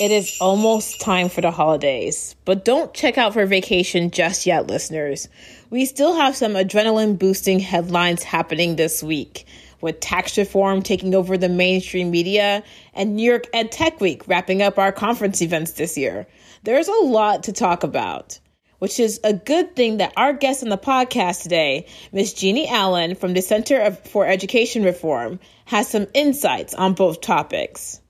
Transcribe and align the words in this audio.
It 0.00 0.10
is 0.10 0.38
almost 0.40 1.02
time 1.02 1.28
for 1.28 1.42
the 1.42 1.50
holidays, 1.50 2.34
but 2.46 2.64
don't 2.64 2.94
check 2.94 3.18
out 3.18 3.34
for 3.34 3.44
vacation 3.44 4.10
just 4.10 4.46
yet, 4.46 4.66
listeners. 4.66 5.28
We 5.68 5.84
still 5.84 6.14
have 6.14 6.34
some 6.34 6.54
adrenaline 6.54 7.18
boosting 7.18 7.60
headlines 7.60 8.22
happening 8.22 8.76
this 8.76 9.02
week, 9.02 9.44
with 9.82 10.00
tax 10.00 10.38
reform 10.38 10.80
taking 10.80 11.14
over 11.14 11.36
the 11.36 11.50
mainstream 11.50 12.10
media 12.10 12.62
and 12.94 13.16
New 13.16 13.30
York 13.30 13.44
Ed 13.52 13.70
Tech 13.70 14.00
Week 14.00 14.26
wrapping 14.26 14.62
up 14.62 14.78
our 14.78 14.92
conference 14.92 15.42
events 15.42 15.72
this 15.72 15.98
year. 15.98 16.26
There's 16.62 16.88
a 16.88 17.04
lot 17.04 17.42
to 17.44 17.52
talk 17.52 17.84
about, 17.84 18.40
which 18.78 18.98
is 18.98 19.20
a 19.22 19.34
good 19.34 19.76
thing 19.76 19.98
that 19.98 20.14
our 20.16 20.32
guest 20.32 20.62
on 20.62 20.70
the 20.70 20.78
podcast 20.78 21.42
today, 21.42 21.86
Ms. 22.12 22.32
Jeanne 22.32 22.66
Allen 22.66 23.14
from 23.14 23.34
the 23.34 23.42
Center 23.42 23.90
for 23.90 24.26
Education 24.26 24.84
Reform, 24.84 25.38
has 25.66 25.86
some 25.86 26.06
insights 26.14 26.72
on 26.72 26.94
both 26.94 27.20
topics. 27.20 28.00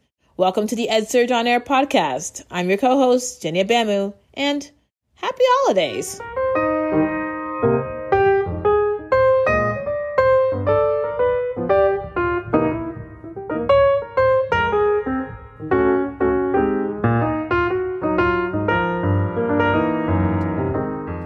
Welcome 0.42 0.66
to 0.66 0.74
the 0.74 0.88
EdSurge 0.90 1.30
On 1.30 1.46
Air 1.46 1.60
podcast. 1.60 2.44
I'm 2.50 2.68
your 2.68 2.76
co 2.76 2.98
host, 2.98 3.42
Jenny 3.42 3.62
Abamu, 3.62 4.12
and 4.34 4.68
happy 5.14 5.44
holidays. 5.46 6.18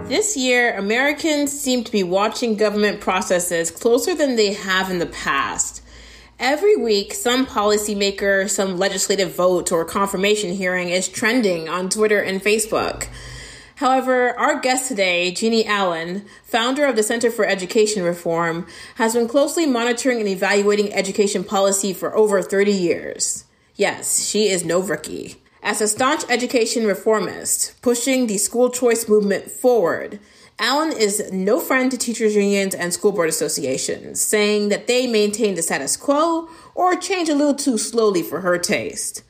This 0.07 0.37
year, 0.37 0.77
Americans 0.77 1.59
seem 1.59 1.83
to 1.83 1.91
be 1.91 2.03
watching 2.03 2.55
government 2.55 3.01
processes 3.01 3.71
closer 3.71 4.13
than 4.13 4.35
they 4.35 4.53
have 4.53 4.91
in 4.91 4.99
the 4.99 5.07
past. 5.07 5.81
Every 6.39 6.75
week, 6.75 7.15
some 7.15 7.47
policymaker, 7.47 8.47
some 8.47 8.77
legislative 8.77 9.33
vote, 9.33 9.71
or 9.71 9.83
confirmation 9.83 10.53
hearing 10.53 10.89
is 10.89 11.09
trending 11.09 11.67
on 11.67 11.89
Twitter 11.89 12.21
and 12.21 12.43
Facebook. 12.43 13.07
However, 13.77 14.37
our 14.37 14.59
guest 14.59 14.87
today, 14.87 15.31
Jeanne 15.31 15.65
Allen, 15.67 16.27
founder 16.43 16.85
of 16.85 16.95
the 16.95 17.01
Center 17.01 17.31
for 17.31 17.43
Education 17.43 18.03
Reform, 18.03 18.67
has 18.95 19.15
been 19.15 19.27
closely 19.27 19.65
monitoring 19.65 20.19
and 20.19 20.29
evaluating 20.29 20.93
education 20.93 21.43
policy 21.43 21.91
for 21.91 22.15
over 22.15 22.43
30 22.43 22.71
years. 22.71 23.45
Yes, 23.75 24.23
she 24.23 24.47
is 24.47 24.63
no 24.63 24.79
rookie. 24.79 25.41
As 25.67 25.81
a 25.81 25.87
staunch 25.89 26.23
education 26.29 26.85
reformist, 26.85 27.81
pushing 27.81 28.27
the 28.27 28.37
school 28.37 28.69
choice 28.69 29.09
movement 29.09 29.51
forward, 29.51 30.17
Allen 30.59 30.93
is 30.97 31.29
no 31.33 31.59
friend 31.59 31.91
to 31.91 31.97
teachers' 31.97 32.37
unions 32.37 32.73
and 32.73 32.93
school 32.93 33.11
board 33.11 33.27
associations, 33.27 34.21
saying 34.21 34.69
that 34.69 34.87
they 34.87 35.07
maintain 35.07 35.55
the 35.55 35.61
status 35.61 35.97
quo 35.97 36.47
or 36.73 36.95
change 36.95 37.27
a 37.27 37.35
little 37.35 37.53
too 37.53 37.77
slowly 37.77 38.23
for 38.23 38.39
her 38.39 38.57
taste. 38.57 39.23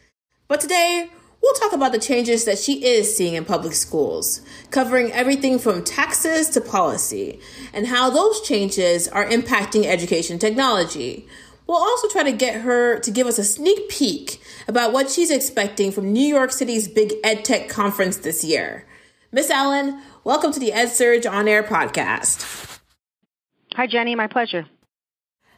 But 0.47 0.61
today, 0.61 1.09
we'll 1.41 1.55
talk 1.55 1.73
about 1.73 1.91
the 1.91 1.97
changes 1.97 2.45
that 2.45 2.59
she 2.59 2.85
is 2.85 3.17
seeing 3.17 3.33
in 3.33 3.43
public 3.43 3.73
schools, 3.73 4.41
covering 4.69 5.11
everything 5.13 5.57
from 5.57 5.83
taxes 5.83 6.51
to 6.51 6.61
policy, 6.61 7.39
and 7.73 7.87
how 7.87 8.11
those 8.11 8.41
changes 8.41 9.07
are 9.07 9.27
impacting 9.27 9.85
education 9.85 10.37
technology. 10.37 11.27
We'll 11.67 11.77
also 11.77 12.07
try 12.07 12.23
to 12.23 12.31
get 12.31 12.61
her 12.61 12.97
to 12.99 13.11
give 13.11 13.27
us 13.27 13.37
a 13.37 13.43
sneak 13.43 13.89
peek 13.89 14.41
about 14.69 14.93
what 14.93 15.09
she's 15.09 15.29
expecting 15.29 15.91
from 15.91 16.13
New 16.13 16.25
York 16.25 16.51
City's 16.53 16.87
big 16.87 17.11
EdTech 17.23 17.67
conference 17.67 18.17
this 18.17 18.41
year. 18.43 18.85
Miss 19.33 19.49
Allen, 19.49 20.01
welcome 20.23 20.53
to 20.53 20.61
the 20.61 20.71
EdSurge 20.71 21.29
On 21.29 21.45
Air 21.45 21.63
podcast. 21.63 22.79
Hi, 23.75 23.85
Jenny. 23.85 24.15
My 24.15 24.27
pleasure. 24.27 24.65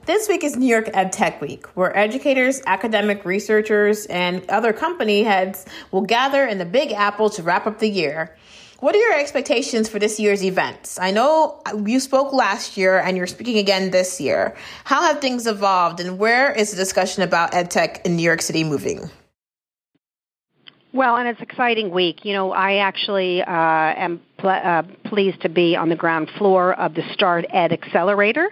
This 0.08 0.28
week 0.28 0.44
is 0.44 0.56
New 0.56 0.66
York 0.66 0.88
EdTech 0.88 1.42
Week, 1.42 1.68
where 1.76 1.96
educators, 1.96 2.64
academic 2.66 3.24
researchers, 3.24 4.08
and 4.08 4.50
other 4.50 4.74
company 4.74 5.22
heads 5.22 5.68
will 5.92 6.02
gather 6.02 6.44
in 6.44 6.58
the 6.58 6.66
Big 6.66 6.92
Apple 6.92 7.30
to 7.30 7.44
wrap 7.44 7.68
up 7.68 7.78
the 7.78 7.90
year. 7.90 8.36
What 8.80 8.96
are 8.96 8.98
your 8.98 9.20
expectations 9.20 9.90
for 9.90 10.00
this 10.00 10.22
year's 10.22 10.42
events? 10.42 10.98
I 11.00 11.12
know 11.12 11.62
you 11.86 12.00
spoke 12.00 12.32
last 12.32 12.78
year 12.78 12.98
and 12.98 13.18
you're 13.18 13.28
speaking 13.28 13.58
again 13.58 13.92
this 13.92 14.22
year. 14.22 14.56
How 14.86 15.02
have 15.02 15.20
things 15.20 15.48
evolved 15.48 16.00
and 16.00 16.18
where 16.18 16.50
is 16.52 16.72
the 16.72 16.78
discussion 16.78 17.24
about 17.24 17.52
EdTech 17.52 18.06
in 18.06 18.16
New 18.16 18.24
York 18.24 18.42
City 18.42 18.64
moving? 18.64 19.10
Well, 20.94 21.18
and 21.18 21.28
it's 21.28 21.40
an 21.40 21.48
exciting 21.50 21.92
week. 21.92 22.24
You 22.24 22.34
know, 22.34 22.52
I 22.52 22.78
actually 22.78 23.42
uh, 23.42 23.46
am 23.48 24.22
pl- 24.38 24.50
uh, 24.50 24.84
pleased 25.04 25.42
to 25.42 25.50
be 25.50 25.76
on 25.76 25.90
the 25.90 25.96
ground 25.96 26.30
floor 26.38 26.74
of 26.74 26.94
the 26.94 27.04
Start 27.14 27.46
Ed 27.50 27.74
Accelerator, 27.74 28.50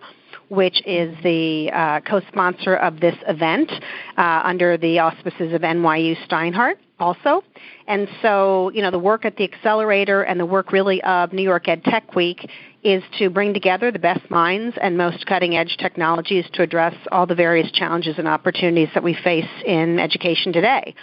which 0.49 0.81
is 0.85 1.15
the 1.23 1.69
uh, 1.73 1.99
co-sponsor 2.01 2.75
of 2.75 2.99
this 2.99 3.15
event 3.27 3.71
uh, 4.17 4.41
under 4.43 4.77
the 4.77 4.99
auspices 4.99 5.53
of 5.53 5.61
NYU 5.61 6.15
Steinhardt 6.27 6.75
also. 6.99 7.43
And 7.87 8.07
so, 8.21 8.71
you 8.73 8.81
know, 8.81 8.91
the 8.91 8.99
work 8.99 9.25
at 9.25 9.37
the 9.37 9.43
accelerator 9.43 10.23
and 10.23 10.39
the 10.39 10.45
work 10.45 10.71
really 10.71 11.01
of 11.03 11.33
New 11.33 11.43
York 11.43 11.67
Ed 11.67 11.83
Tech 11.83 12.15
Week 12.15 12.49
is 12.83 13.03
to 13.19 13.29
bring 13.29 13.53
together 13.53 13.91
the 13.91 13.99
best 13.99 14.29
minds 14.31 14.77
and 14.81 14.97
most 14.97 15.25
cutting 15.25 15.55
edge 15.55 15.77
technologies 15.77 16.45
to 16.53 16.63
address 16.63 16.95
all 17.11 17.25
the 17.25 17.35
various 17.35 17.69
challenges 17.71 18.15
and 18.17 18.27
opportunities 18.27 18.89
that 18.93 19.03
we 19.03 19.13
face 19.23 19.49
in 19.65 19.99
education 19.99 20.53
today. 20.53 20.95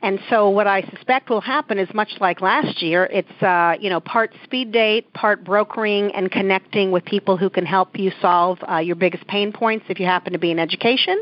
And 0.00 0.20
so 0.30 0.48
what 0.48 0.66
I 0.66 0.82
suspect 0.94 1.28
will 1.28 1.40
happen 1.40 1.78
is 1.78 1.88
much 1.92 2.12
like 2.20 2.40
last 2.40 2.82
year, 2.82 3.04
it's 3.06 3.42
uh, 3.42 3.74
you 3.80 3.90
know 3.90 4.00
part 4.00 4.32
speed 4.44 4.72
date, 4.72 5.12
part 5.12 5.44
brokering 5.44 6.12
and 6.14 6.30
connecting 6.30 6.92
with 6.92 7.04
people 7.04 7.36
who 7.36 7.50
can 7.50 7.66
help 7.66 7.98
you 7.98 8.12
solve 8.20 8.58
uh, 8.70 8.78
your 8.78 8.96
biggest 8.96 9.26
pain 9.26 9.52
points 9.52 9.86
if 9.88 9.98
you 9.98 10.06
happen 10.06 10.32
to 10.32 10.38
be 10.38 10.50
in 10.52 10.58
education, 10.58 11.20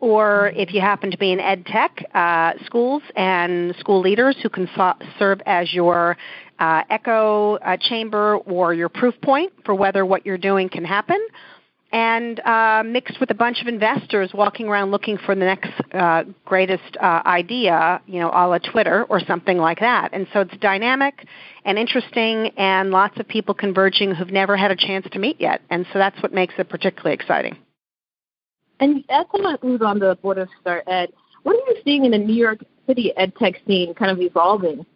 or 0.00 0.48
if 0.56 0.74
you 0.74 0.80
happen 0.80 1.10
to 1.10 1.16
be 1.16 1.32
in 1.32 1.40
ed 1.40 1.64
tech 1.64 2.04
uh, 2.12 2.52
schools 2.66 3.02
and 3.16 3.74
school 3.76 4.00
leaders 4.00 4.36
who 4.42 4.50
can 4.50 4.68
so- 4.76 4.94
serve 5.18 5.40
as 5.46 5.72
your 5.72 6.16
uh, 6.58 6.82
echo 6.90 7.56
uh, 7.56 7.76
chamber 7.80 8.36
or 8.36 8.74
your 8.74 8.88
proof 8.88 9.14
point 9.22 9.52
for 9.64 9.74
whether 9.74 10.04
what 10.04 10.26
you're 10.26 10.36
doing 10.38 10.68
can 10.68 10.84
happen 10.84 11.18
and 11.92 12.40
uh, 12.40 12.82
mixed 12.84 13.20
with 13.20 13.30
a 13.30 13.34
bunch 13.34 13.60
of 13.60 13.66
investors 13.66 14.30
walking 14.32 14.66
around 14.66 14.90
looking 14.90 15.18
for 15.18 15.34
the 15.34 15.44
next 15.44 15.70
uh, 15.92 16.24
greatest 16.44 16.96
uh, 17.00 17.22
idea, 17.26 18.00
you 18.06 18.18
know, 18.18 18.30
a 18.30 18.48
la 18.48 18.58
Twitter 18.58 19.04
or 19.04 19.20
something 19.20 19.58
like 19.58 19.80
that. 19.80 20.10
And 20.12 20.26
so 20.32 20.40
it's 20.40 20.56
dynamic 20.56 21.26
and 21.64 21.78
interesting, 21.78 22.48
and 22.56 22.90
lots 22.90 23.20
of 23.20 23.28
people 23.28 23.54
converging 23.54 24.14
who've 24.14 24.32
never 24.32 24.56
had 24.56 24.70
a 24.70 24.76
chance 24.76 25.06
to 25.12 25.18
meet 25.18 25.40
yet. 25.40 25.60
And 25.70 25.86
so 25.92 25.98
that's 25.98 26.20
what 26.22 26.32
makes 26.32 26.54
it 26.58 26.68
particularly 26.68 27.14
exciting. 27.14 27.58
And 28.80 29.04
as 29.10 29.26
someone 29.30 29.58
who's 29.60 29.82
on 29.82 29.98
the 29.98 30.16
board 30.22 30.38
of 30.38 30.48
Start 30.60 30.84
Ed, 30.88 31.10
what 31.42 31.54
are 31.54 31.72
you 31.72 31.82
seeing 31.84 32.04
in 32.04 32.10
the 32.10 32.18
New 32.18 32.34
York 32.34 32.60
City 32.86 33.12
ed 33.16 33.34
tech 33.36 33.54
scene 33.66 33.94
kind 33.94 34.10
of 34.10 34.20
evolving? 34.20 34.86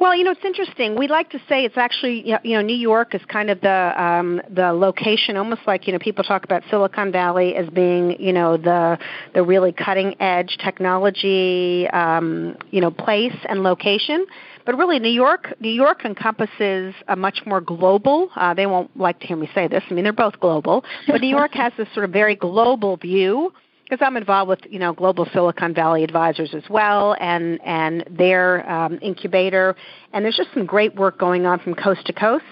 Well, 0.00 0.16
you 0.16 0.24
know, 0.24 0.30
it's 0.30 0.46
interesting. 0.46 0.96
We 0.96 1.08
like 1.08 1.28
to 1.32 1.38
say 1.46 1.66
it's 1.66 1.76
actually, 1.76 2.26
you 2.26 2.54
know, 2.54 2.62
New 2.62 2.76
York 2.76 3.14
is 3.14 3.20
kind 3.26 3.50
of 3.50 3.60
the 3.60 3.92
um, 4.02 4.40
the 4.48 4.72
location, 4.72 5.36
almost 5.36 5.60
like 5.66 5.86
you 5.86 5.92
know, 5.92 5.98
people 5.98 6.24
talk 6.24 6.42
about 6.42 6.62
Silicon 6.70 7.12
Valley 7.12 7.54
as 7.54 7.68
being, 7.68 8.18
you 8.18 8.32
know, 8.32 8.56
the 8.56 8.98
the 9.34 9.42
really 9.42 9.72
cutting 9.72 10.18
edge 10.18 10.56
technology, 10.64 11.86
um, 11.92 12.56
you 12.70 12.80
know, 12.80 12.90
place 12.90 13.36
and 13.46 13.62
location. 13.62 14.24
But 14.64 14.78
really, 14.78 14.98
New 14.98 15.10
York, 15.10 15.52
New 15.60 15.68
York 15.68 16.06
encompasses 16.06 16.94
a 17.08 17.14
much 17.14 17.42
more 17.44 17.60
global. 17.60 18.30
Uh, 18.36 18.54
they 18.54 18.64
won't 18.64 18.96
like 18.96 19.20
to 19.20 19.26
hear 19.26 19.36
me 19.36 19.50
say 19.54 19.68
this. 19.68 19.82
I 19.90 19.92
mean, 19.92 20.04
they're 20.04 20.14
both 20.14 20.40
global, 20.40 20.82
but 21.08 21.20
New 21.20 21.28
York 21.28 21.52
has 21.56 21.74
this 21.76 21.88
sort 21.92 22.06
of 22.06 22.10
very 22.10 22.36
global 22.36 22.96
view 22.96 23.52
because 23.90 24.04
I'm 24.06 24.16
involved 24.16 24.48
with 24.48 24.60
you 24.70 24.78
know 24.78 24.92
Global 24.92 25.26
Silicon 25.32 25.74
Valley 25.74 26.04
Advisors 26.04 26.54
as 26.54 26.62
well, 26.70 27.16
and 27.18 27.60
and 27.64 28.04
their 28.08 28.68
um, 28.70 28.98
incubator, 29.02 29.74
and 30.12 30.24
there's 30.24 30.36
just 30.36 30.50
some 30.54 30.64
great 30.64 30.94
work 30.94 31.18
going 31.18 31.44
on 31.44 31.58
from 31.58 31.74
coast 31.74 32.06
to 32.06 32.12
coast. 32.12 32.44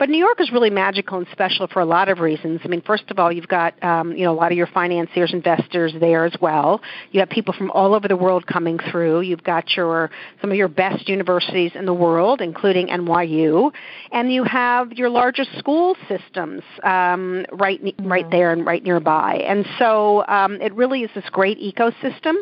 But 0.00 0.08
New 0.08 0.16
York 0.16 0.40
is 0.40 0.50
really 0.50 0.70
magical 0.70 1.18
and 1.18 1.26
special 1.30 1.66
for 1.66 1.80
a 1.80 1.84
lot 1.84 2.08
of 2.08 2.20
reasons. 2.20 2.62
I 2.64 2.68
mean, 2.68 2.80
first 2.80 3.04
of 3.10 3.18
all, 3.18 3.30
you've 3.30 3.48
got 3.48 3.80
um, 3.84 4.12
you 4.16 4.24
know 4.24 4.32
a 4.32 4.34
lot 4.34 4.50
of 4.50 4.56
your 4.56 4.66
financiers, 4.66 5.34
investors 5.34 5.92
there 6.00 6.24
as 6.24 6.32
well. 6.40 6.80
You 7.12 7.20
have 7.20 7.28
people 7.28 7.52
from 7.52 7.70
all 7.72 7.94
over 7.94 8.08
the 8.08 8.16
world 8.16 8.46
coming 8.46 8.78
through. 8.90 9.20
You've 9.20 9.44
got 9.44 9.76
your 9.76 10.10
some 10.40 10.50
of 10.50 10.56
your 10.56 10.68
best 10.68 11.06
universities 11.06 11.72
in 11.74 11.84
the 11.84 11.92
world, 11.92 12.40
including 12.40 12.86
NYU, 12.86 13.72
and 14.10 14.32
you 14.32 14.42
have 14.44 14.90
your 14.92 15.10
largest 15.10 15.50
school 15.58 15.94
systems 16.08 16.62
um, 16.82 17.44
right 17.52 17.78
right 18.00 18.24
mm-hmm. 18.24 18.30
there 18.30 18.52
and 18.52 18.64
right 18.64 18.82
nearby. 18.82 19.44
And 19.46 19.66
so 19.78 20.26
um, 20.28 20.62
it 20.62 20.72
really 20.74 21.02
is 21.02 21.10
this 21.14 21.28
great 21.30 21.60
ecosystem. 21.60 22.36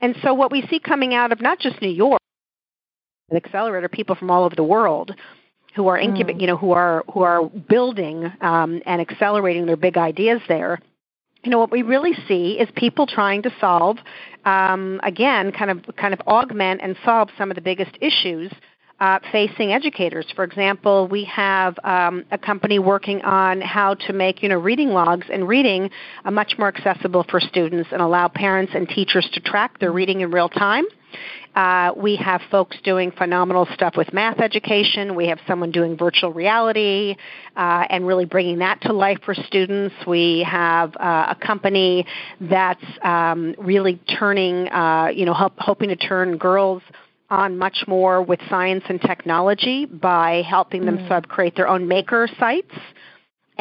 And 0.00 0.14
so 0.22 0.34
what 0.34 0.52
we 0.52 0.64
see 0.70 0.78
coming 0.78 1.14
out 1.14 1.32
of 1.32 1.40
not 1.40 1.58
just 1.58 1.82
New 1.82 1.88
York, 1.90 2.20
an 3.28 3.36
accelerator, 3.36 3.88
people 3.88 4.14
from 4.14 4.30
all 4.30 4.44
over 4.44 4.54
the 4.54 4.62
world 4.62 5.10
who 5.74 5.88
are 5.88 5.98
incubating, 5.98 6.38
mm. 6.38 6.40
you 6.40 6.46
know, 6.46 6.56
who 6.56 6.72
are 6.72 7.04
who 7.12 7.22
are 7.22 7.48
building 7.48 8.30
um, 8.40 8.82
and 8.86 9.00
accelerating 9.00 9.66
their 9.66 9.76
big 9.76 9.96
ideas 9.96 10.40
there. 10.48 10.78
You 11.44 11.50
know, 11.50 11.58
what 11.58 11.72
we 11.72 11.82
really 11.82 12.14
see 12.28 12.52
is 12.60 12.68
people 12.76 13.06
trying 13.06 13.42
to 13.42 13.50
solve, 13.60 13.98
um, 14.44 15.00
again, 15.02 15.50
kind 15.50 15.70
of 15.70 15.96
kind 15.96 16.14
of 16.14 16.20
augment 16.20 16.80
and 16.82 16.96
solve 17.04 17.30
some 17.36 17.50
of 17.50 17.56
the 17.56 17.62
biggest 17.62 17.96
issues 18.00 18.52
uh, 19.02 19.18
facing 19.32 19.72
educators. 19.72 20.26
For 20.36 20.44
example, 20.44 21.08
we 21.08 21.24
have 21.24 21.76
um, 21.82 22.24
a 22.30 22.38
company 22.38 22.78
working 22.78 23.20
on 23.22 23.60
how 23.60 23.94
to 23.94 24.12
make 24.12 24.44
you 24.44 24.48
know 24.48 24.58
reading 24.58 24.90
logs 24.90 25.26
and 25.32 25.48
reading 25.48 25.90
uh, 26.24 26.30
much 26.30 26.54
more 26.56 26.68
accessible 26.68 27.26
for 27.28 27.40
students 27.40 27.88
and 27.90 28.00
allow 28.00 28.28
parents 28.28 28.72
and 28.76 28.88
teachers 28.88 29.28
to 29.32 29.40
track 29.40 29.80
their 29.80 29.90
reading 29.90 30.20
in 30.20 30.30
real 30.30 30.48
time. 30.48 30.84
Uh, 31.54 31.92
we 31.96 32.16
have 32.16 32.40
folks 32.50 32.76
doing 32.82 33.12
phenomenal 33.12 33.66
stuff 33.74 33.94
with 33.96 34.12
math 34.12 34.40
education. 34.40 35.14
We 35.14 35.28
have 35.28 35.38
someone 35.46 35.70
doing 35.70 35.96
virtual 35.96 36.32
reality 36.32 37.16
uh, 37.56 37.84
and 37.90 38.06
really 38.06 38.24
bringing 38.24 38.58
that 38.58 38.80
to 38.82 38.92
life 38.92 39.18
for 39.24 39.34
students. 39.34 39.94
We 40.06 40.46
have 40.48 40.96
uh, 40.96 41.34
a 41.34 41.46
company 41.46 42.06
that's 42.40 42.84
um, 43.02 43.54
really 43.58 44.00
turning, 44.18 44.68
uh, 44.68 45.08
you 45.14 45.26
know, 45.26 45.34
help, 45.34 45.54
hoping 45.58 45.90
to 45.90 45.96
turn 45.96 46.38
girls 46.38 46.82
on 47.32 47.56
much 47.56 47.84
more 47.86 48.22
with 48.22 48.40
science 48.50 48.84
and 48.88 49.00
technology 49.00 49.86
by 49.86 50.42
helping 50.48 50.84
them 50.84 50.98
mm. 50.98 51.08
sort 51.08 51.24
of 51.24 51.30
create 51.30 51.56
their 51.56 51.66
own 51.66 51.88
maker 51.88 52.28
sites. 52.38 52.74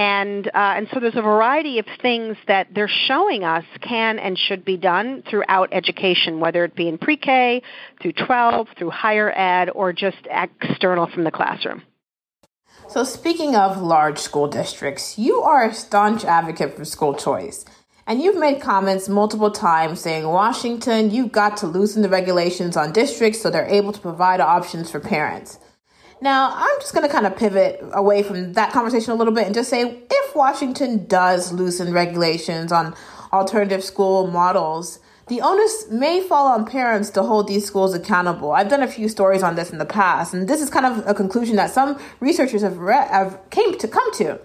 And 0.01 0.47
uh, 0.47 0.51
and 0.55 0.87
so 0.91 0.99
there's 0.99 1.15
a 1.15 1.21
variety 1.21 1.77
of 1.77 1.85
things 2.01 2.35
that 2.47 2.69
they're 2.73 2.89
showing 3.07 3.43
us 3.43 3.65
can 3.81 4.17
and 4.17 4.35
should 4.35 4.65
be 4.65 4.75
done 4.75 5.21
throughout 5.29 5.69
education, 5.71 6.39
whether 6.39 6.65
it 6.65 6.75
be 6.75 6.87
in 6.87 6.97
pre-K, 6.97 7.61
through 8.01 8.13
12, 8.13 8.67
through 8.79 8.89
higher 8.89 9.31
ed, 9.31 9.69
or 9.69 9.93
just 9.93 10.17
external 10.25 11.05
from 11.05 11.23
the 11.23 11.29
classroom. 11.29 11.83
So 12.89 13.03
speaking 13.03 13.55
of 13.55 13.79
large 13.79 14.17
school 14.17 14.47
districts, 14.47 15.19
you 15.19 15.43
are 15.43 15.65
a 15.65 15.73
staunch 15.73 16.25
advocate 16.25 16.75
for 16.75 16.83
school 16.83 17.13
choice. 17.13 17.63
And 18.07 18.23
you've 18.23 18.39
made 18.39 18.59
comments 18.59 19.07
multiple 19.07 19.51
times 19.51 20.01
saying, 20.01 20.27
Washington, 20.27 21.11
you've 21.11 21.31
got 21.31 21.57
to 21.57 21.67
loosen 21.67 22.01
the 22.01 22.09
regulations 22.09 22.75
on 22.75 22.91
districts 22.91 23.39
so 23.39 23.51
they're 23.51 23.67
able 23.67 23.91
to 23.91 24.01
provide 24.01 24.39
options 24.41 24.89
for 24.89 24.99
parents. 24.99 25.59
Now, 26.21 26.53
I'm 26.55 26.79
just 26.79 26.93
going 26.93 27.05
to 27.05 27.11
kind 27.11 27.25
of 27.25 27.35
pivot 27.35 27.83
away 27.93 28.21
from 28.21 28.53
that 28.53 28.71
conversation 28.71 29.11
a 29.11 29.15
little 29.15 29.33
bit 29.33 29.47
and 29.47 29.55
just 29.55 29.71
say 29.71 30.03
if 30.09 30.35
Washington 30.35 31.07
does 31.07 31.51
loosen 31.51 31.91
regulations 31.91 32.71
on 32.71 32.95
alternative 33.33 33.83
school 33.83 34.27
models, 34.27 34.99
the 35.29 35.41
onus 35.41 35.87
may 35.89 36.21
fall 36.21 36.47
on 36.47 36.65
parents 36.65 37.09
to 37.11 37.23
hold 37.23 37.47
these 37.47 37.65
schools 37.65 37.95
accountable. 37.95 38.51
I've 38.51 38.69
done 38.69 38.83
a 38.83 38.87
few 38.87 39.09
stories 39.09 39.41
on 39.41 39.55
this 39.55 39.71
in 39.71 39.79
the 39.79 39.85
past, 39.85 40.33
and 40.33 40.47
this 40.47 40.61
is 40.61 40.69
kind 40.69 40.85
of 40.85 41.07
a 41.07 41.15
conclusion 41.15 41.55
that 41.55 41.71
some 41.71 41.99
researchers 42.19 42.61
have, 42.61 42.77
re- 42.77 42.93
have 42.93 43.39
came 43.49 43.77
to 43.79 43.87
come 43.87 44.13
to. 44.15 44.39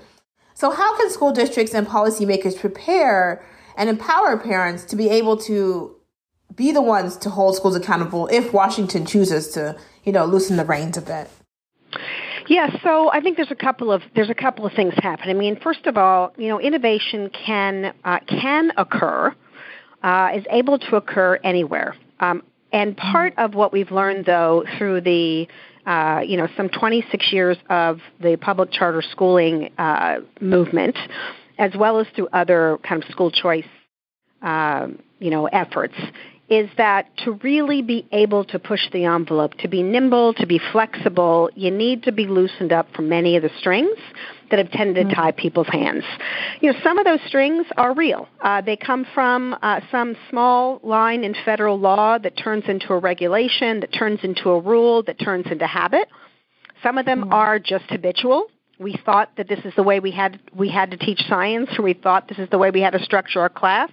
So, 0.55 0.71
how 0.71 0.97
can 0.97 1.11
school 1.11 1.33
districts 1.33 1.75
and 1.75 1.87
policymakers 1.87 2.59
prepare 2.59 3.45
and 3.77 3.91
empower 3.91 4.39
parents 4.39 4.85
to 4.87 4.97
be 4.97 5.11
able 5.11 5.37
to 5.39 5.95
be 6.55 6.73
the 6.73 6.81
ones 6.81 7.19
to 7.19 7.31
hold 7.31 7.57
schools 7.57 7.77
accountable 7.77 8.29
if 8.29 8.55
Washington 8.55 9.05
chooses 9.05 9.49
to, 9.51 9.77
you 10.05 10.13
know, 10.13 10.25
loosen 10.25 10.57
the 10.57 10.65
reins 10.65 10.97
a 10.97 11.03
bit? 11.03 11.29
Yeah, 12.49 12.69
so 12.83 13.11
I 13.11 13.21
think 13.21 13.37
there's 13.37 13.51
a 13.51 13.57
couple 13.57 13.91
of 13.91 14.03
there's 14.15 14.31
a 14.31 14.35
couple 14.35 14.67
of 14.67 14.73
things 14.73 14.95
happen. 15.03 15.29
I 15.29 15.33
mean, 15.33 15.59
first 15.61 15.87
of 15.87 15.97
all, 15.97 16.33
you 16.37 16.49
know, 16.49 16.61
innovation 16.61 17.31
can 17.31 17.93
uh, 18.05 18.19
can 18.29 18.73
occur, 18.77 19.35
uh, 20.03 20.29
is 20.35 20.45
able 20.51 20.79
to 20.79 20.97
occur 20.97 21.39
anywhere. 21.43 21.97
Um, 22.21 22.43
and 22.73 22.97
part 22.97 23.35
of 23.39 23.55
what 23.55 23.73
we've 23.73 23.91
learned, 23.91 24.27
though, 24.27 24.65
through 24.79 25.01
the 25.01 25.49
uh, 25.87 26.21
you 26.25 26.37
know 26.37 26.49
some 26.57 26.69
26 26.69 27.33
years 27.33 27.57
of 27.69 28.01
the 28.21 28.37
public 28.37 28.71
charter 28.71 29.03
schooling 29.03 29.71
uh, 29.79 30.17
movement, 30.41 30.97
as 31.59 31.73
well 31.77 31.99
as 31.99 32.07
through 32.15 32.29
other 32.33 32.79
kind 32.89 33.03
of 33.03 33.09
school 33.11 33.31
choice, 33.31 33.67
uh, 34.43 34.87
you 35.19 35.31
know, 35.31 35.47
efforts, 35.47 35.95
is 36.49 36.69
that 36.77 37.09
to 37.19 37.33
really 37.43 37.83
be 37.83 38.07
able 38.13 38.45
to 38.45 38.59
push 38.59 38.89
the 38.93 39.05
envelope, 39.05 39.55
to 39.55 39.69
be 39.69 39.83
nimble, 39.83 40.33
to 40.35 40.47
be 40.47 40.61
flexible, 40.73 41.51
you 41.55 41.71
need 41.71 42.05
to 42.05 42.13
be 42.13 42.27
loosened 42.27 42.73
up 42.73 42.87
from 42.95 43.09
many 43.09 43.37
of 43.37 43.43
the 43.43 43.51
strings 43.59 43.99
that 44.51 44.59
have 44.59 44.71
tended 44.71 44.95
to 44.95 45.03
mm-hmm. 45.03 45.21
tie 45.21 45.33
people's 45.33 45.67
hands. 45.67 46.05
You 46.61 46.73
know, 46.73 46.79
some 46.85 46.99
of 46.99 47.05
those 47.05 47.19
strings 47.27 47.67
are 47.77 47.93
real. 47.95 48.29
Uh, 48.41 48.61
they 48.61 48.77
come 48.77 49.05
from 49.13 49.57
uh, 49.61 49.81
some 49.91 50.17
small 50.31 50.79
line 50.85 51.25
in 51.25 51.35
federal 51.45 51.81
law 51.81 52.19
that 52.19 52.37
turns 52.37 52.65
into 52.69 52.93
a 52.93 52.99
regulation, 52.99 53.81
that 53.81 53.93
turns 53.93 54.21
into 54.23 54.51
a 54.51 54.61
rule, 54.61 55.03
that 55.03 55.19
turns 55.19 55.47
into 55.51 55.67
habit. 55.67 56.09
Some 56.83 56.97
of 56.97 57.07
them 57.07 57.23
mm-hmm. 57.23 57.33
are 57.33 57.59
just 57.59 57.87
habitual. 57.89 58.47
We 58.79 58.97
thought 59.05 59.31
that 59.37 59.49
this 59.49 59.61
is 59.65 59.73
the 59.75 59.83
way 59.83 60.01
we 60.01 60.11
had 60.13 60.39
we 60.55 60.69
had 60.69 60.91
to 60.91 60.99
teach 60.99 61.23
science, 61.29 61.71
or 61.79 61.83
we 61.83 61.95
thought 61.95 62.29
this 62.29 62.39
is 62.39 62.49
the 62.51 62.59
way 62.59 62.71
we 62.71 62.83
had 62.83 62.93
to 62.93 63.03
structure 63.03 63.41
our 63.41 63.49
class. 63.49 63.91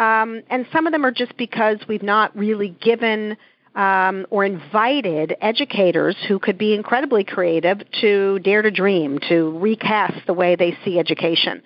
Um, 0.00 0.42
and 0.48 0.66
some 0.72 0.86
of 0.86 0.92
them 0.92 1.04
are 1.04 1.10
just 1.10 1.36
because 1.36 1.76
we've 1.86 2.02
not 2.02 2.34
really 2.34 2.70
given 2.80 3.36
um, 3.74 4.26
or 4.30 4.46
invited 4.46 5.36
educators 5.42 6.16
who 6.26 6.38
could 6.38 6.56
be 6.56 6.72
incredibly 6.74 7.22
creative 7.22 7.82
to 8.00 8.38
dare 8.38 8.62
to 8.62 8.70
dream, 8.70 9.18
to 9.28 9.58
recast 9.58 10.26
the 10.26 10.32
way 10.32 10.56
they 10.56 10.74
see 10.84 10.98
education. 10.98 11.62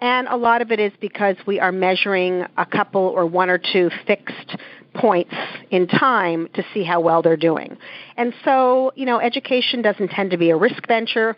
And 0.00 0.26
a 0.28 0.36
lot 0.36 0.62
of 0.62 0.72
it 0.72 0.80
is 0.80 0.92
because 0.98 1.36
we 1.46 1.60
are 1.60 1.72
measuring 1.72 2.46
a 2.56 2.64
couple 2.64 3.02
or 3.02 3.26
one 3.26 3.50
or 3.50 3.58
two 3.58 3.90
fixed 4.06 4.56
points 4.94 5.34
in 5.70 5.86
time 5.86 6.48
to 6.54 6.64
see 6.72 6.84
how 6.84 7.00
well 7.00 7.20
they're 7.20 7.36
doing. 7.36 7.76
And 8.16 8.32
so, 8.46 8.92
you 8.96 9.04
know, 9.04 9.20
education 9.20 9.82
doesn't 9.82 10.08
tend 10.08 10.30
to 10.30 10.38
be 10.38 10.50
a 10.50 10.56
risk 10.56 10.88
venture. 10.88 11.36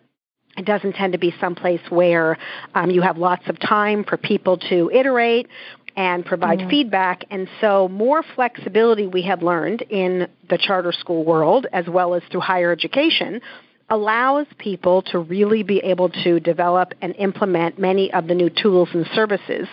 It 0.57 0.65
doesn't 0.65 0.95
tend 0.95 1.13
to 1.13 1.19
be 1.19 1.35
someplace 1.41 1.83
where 1.91 2.39
um, 2.75 2.91
you 2.91 3.03
have 3.03 3.19
lots 3.19 3.49
of 3.49 3.59
time 3.59 4.05
for 4.05 4.17
people 4.17 4.57
to 4.71 4.91
iterate 4.93 5.49
and 5.97 6.25
provide 6.25 6.59
mm-hmm. 6.59 6.71
feedback. 6.71 7.25
And 7.31 7.49
so, 7.61 7.89
more 7.89 8.23
flexibility 8.35 9.07
we 9.07 9.23
have 9.23 9.43
learned 9.43 9.83
in 9.83 10.29
the 10.49 10.59
charter 10.59 10.93
school 10.93 11.25
world, 11.25 11.67
as 11.73 11.87
well 11.89 12.15
as 12.15 12.23
through 12.31 12.41
higher 12.41 12.71
education, 12.71 13.41
allows 13.89 14.47
people 14.59 15.01
to 15.01 15.19
really 15.19 15.63
be 15.63 15.79
able 15.79 16.09
to 16.09 16.41
develop 16.41 16.93
and 17.03 17.15
implement 17.17 17.79
many 17.79 18.13
of 18.13 18.27
the 18.27 18.35
new 18.35 18.51
tools 18.51 18.89
and 18.93 19.07
services 19.15 19.69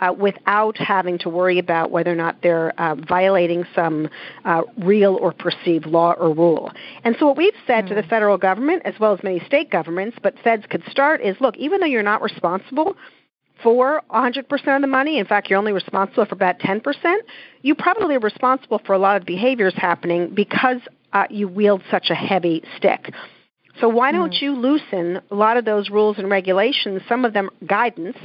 uh, 0.00 0.12
without 0.18 0.76
having 0.78 1.18
to 1.18 1.28
worry 1.28 1.58
about 1.58 1.90
whether 1.90 2.10
or 2.10 2.16
not 2.16 2.36
they're 2.42 2.72
uh, 2.80 2.94
violating 2.94 3.64
some 3.74 4.08
uh, 4.46 4.62
real 4.78 5.16
or 5.16 5.32
perceived 5.32 5.84
law 5.84 6.12
or 6.12 6.34
rule. 6.34 6.72
And 7.04 7.14
so, 7.18 7.26
what 7.26 7.36
we've 7.36 7.52
said 7.66 7.84
mm. 7.84 7.88
to 7.88 7.94
the 7.94 8.02
mm. 8.02 8.08
federal 8.08 8.38
government, 8.38 8.82
as 8.84 8.94
well 8.98 9.12
as 9.12 9.22
many 9.22 9.40
state 9.40 9.70
governments, 9.70 10.16
but 10.22 10.34
feds 10.42 10.64
could 10.68 10.82
start, 10.90 11.20
is 11.20 11.36
look, 11.40 11.56
even 11.56 11.80
though 11.80 11.86
you're 11.86 12.02
not 12.02 12.22
responsible 12.22 12.96
for 13.62 14.02
100% 14.10 14.76
of 14.76 14.80
the 14.80 14.86
money, 14.86 15.18
in 15.18 15.26
fact, 15.26 15.50
you're 15.50 15.58
only 15.58 15.72
responsible 15.72 16.24
for 16.26 16.34
about 16.34 16.58
10%, 16.60 16.82
you 17.62 17.74
probably 17.74 18.16
are 18.16 18.20
responsible 18.20 18.80
for 18.84 18.92
a 18.92 18.98
lot 18.98 19.16
of 19.16 19.24
behaviors 19.24 19.74
happening 19.76 20.32
because 20.34 20.80
uh, 21.12 21.24
you 21.30 21.48
wield 21.48 21.82
such 21.90 22.10
a 22.10 22.14
heavy 22.14 22.62
stick. 22.76 23.12
So 23.80 23.88
why 23.88 24.12
don't 24.12 24.32
mm. 24.32 24.42
you 24.42 24.54
loosen 24.54 25.20
a 25.30 25.34
lot 25.34 25.56
of 25.56 25.64
those 25.64 25.90
rules 25.90 26.18
and 26.18 26.30
regulations, 26.30 27.02
some 27.08 27.24
of 27.24 27.32
them 27.32 27.50
guidance, 27.66 28.16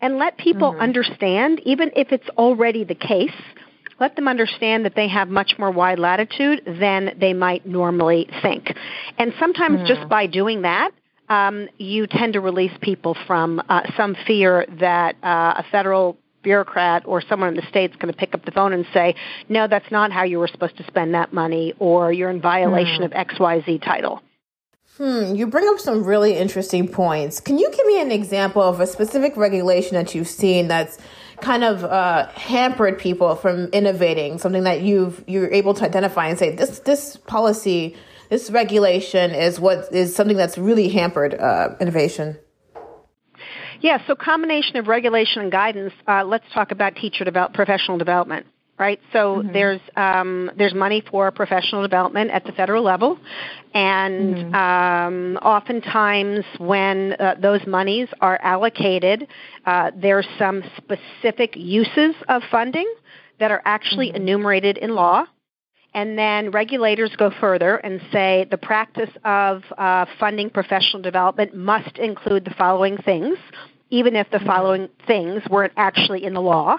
and 0.00 0.18
let 0.18 0.36
people 0.38 0.72
mm. 0.72 0.80
understand, 0.80 1.60
even 1.64 1.90
if 1.96 2.12
it's 2.12 2.28
already 2.30 2.84
the 2.84 2.94
case, 2.94 3.30
let 4.00 4.16
them 4.16 4.26
understand 4.26 4.84
that 4.84 4.94
they 4.96 5.08
have 5.08 5.28
much 5.28 5.54
more 5.58 5.70
wide 5.70 5.98
latitude 5.98 6.62
than 6.66 7.16
they 7.18 7.32
might 7.32 7.64
normally 7.64 8.28
think. 8.42 8.74
And 9.18 9.32
sometimes 9.38 9.86
just 9.88 10.08
by 10.08 10.26
doing 10.26 10.62
that, 10.62 10.90
um, 11.28 11.68
you 11.78 12.06
tend 12.06 12.34
to 12.34 12.40
release 12.40 12.72
people 12.80 13.16
from 13.26 13.62
uh, 13.68 13.82
some 13.96 14.16
fear 14.26 14.66
that 14.80 15.16
uh, 15.22 15.54
a 15.58 15.64
federal 15.70 16.16
bureaucrat 16.42 17.02
or 17.06 17.22
someone 17.22 17.48
in 17.48 17.54
the 17.56 17.66
state's 17.68 17.96
going 17.96 18.12
to 18.12 18.18
pick 18.18 18.34
up 18.34 18.44
the 18.44 18.52
phone 18.52 18.72
and 18.72 18.86
say, 18.92 19.14
no, 19.48 19.66
that's 19.66 19.90
not 19.90 20.12
how 20.12 20.22
you 20.22 20.38
were 20.38 20.48
supposed 20.48 20.76
to 20.76 20.86
spend 20.86 21.14
that 21.14 21.32
money, 21.32 21.72
or 21.78 22.12
you're 22.12 22.30
in 22.30 22.40
violation 22.40 23.02
mm. 23.02 23.06
of 23.06 23.10
XYZ 23.12 23.82
title. 23.82 24.22
Hmm, 24.96 25.34
you 25.34 25.48
bring 25.48 25.66
up 25.68 25.80
some 25.80 26.04
really 26.04 26.36
interesting 26.36 26.86
points. 26.86 27.40
Can 27.40 27.58
you 27.58 27.68
give 27.72 27.84
me 27.86 28.00
an 28.00 28.12
example 28.12 28.62
of 28.62 28.78
a 28.78 28.86
specific 28.86 29.36
regulation 29.36 29.94
that 29.96 30.14
you've 30.14 30.28
seen 30.28 30.68
that's 30.68 30.98
kind 31.40 31.64
of 31.64 31.82
uh, 31.82 32.28
hampered 32.28 32.98
people 33.00 33.34
from 33.34 33.64
innovating? 33.72 34.38
Something 34.38 34.62
that 34.62 34.82
you've 34.82 35.24
you're 35.26 35.52
able 35.52 35.74
to 35.74 35.84
identify 35.84 36.28
and 36.28 36.38
say 36.38 36.54
this 36.54 36.78
this 36.80 37.16
policy 37.16 37.96
this 38.34 38.50
regulation 38.50 39.30
is 39.30 39.60
what 39.60 39.92
is 39.92 40.16
something 40.16 40.36
that's 40.36 40.58
really 40.58 40.88
hampered 40.88 41.34
uh, 41.34 41.68
innovation. 41.80 42.36
Yeah, 43.80 43.98
so 44.08 44.16
combination 44.16 44.76
of 44.76 44.88
regulation 44.88 45.42
and 45.42 45.52
guidance. 45.52 45.92
Uh, 46.08 46.24
let's 46.24 46.44
talk 46.52 46.72
about 46.72 46.96
teacher 46.96 47.24
develop, 47.24 47.54
professional 47.54 47.96
development 47.96 48.46
right? 48.76 48.98
So 49.12 49.36
mm-hmm. 49.36 49.52
there's 49.52 49.80
um, 49.96 50.50
there's 50.58 50.74
money 50.74 51.00
for 51.08 51.30
professional 51.30 51.82
development 51.82 52.32
at 52.32 52.44
the 52.44 52.50
federal 52.50 52.82
level, 52.82 53.20
and 53.72 54.34
mm-hmm. 54.34 54.54
um, 54.54 55.36
oftentimes 55.36 56.44
when 56.58 57.12
uh, 57.12 57.36
those 57.40 57.64
monies 57.68 58.08
are 58.20 58.36
allocated, 58.42 59.28
uh, 59.64 59.92
there's 59.94 60.26
some 60.40 60.64
specific 60.76 61.54
uses 61.54 62.16
of 62.28 62.42
funding 62.50 62.92
that 63.38 63.52
are 63.52 63.62
actually 63.64 64.08
mm-hmm. 64.08 64.22
enumerated 64.22 64.76
in 64.78 64.90
law. 64.96 65.24
And 65.94 66.18
then 66.18 66.50
regulators 66.50 67.14
go 67.16 67.30
further 67.40 67.76
and 67.76 68.00
say 68.12 68.46
the 68.50 68.58
practice 68.58 69.10
of 69.24 69.62
uh, 69.78 70.06
funding 70.18 70.50
professional 70.50 71.00
development 71.00 71.56
must 71.56 71.98
include 71.98 72.44
the 72.44 72.54
following 72.58 72.96
things, 72.98 73.38
even 73.90 74.16
if 74.16 74.28
the 74.30 74.38
mm-hmm. 74.38 74.46
following 74.46 74.88
things 75.06 75.42
weren't 75.48 75.72
actually 75.76 76.24
in 76.24 76.34
the 76.34 76.40
law. 76.40 76.78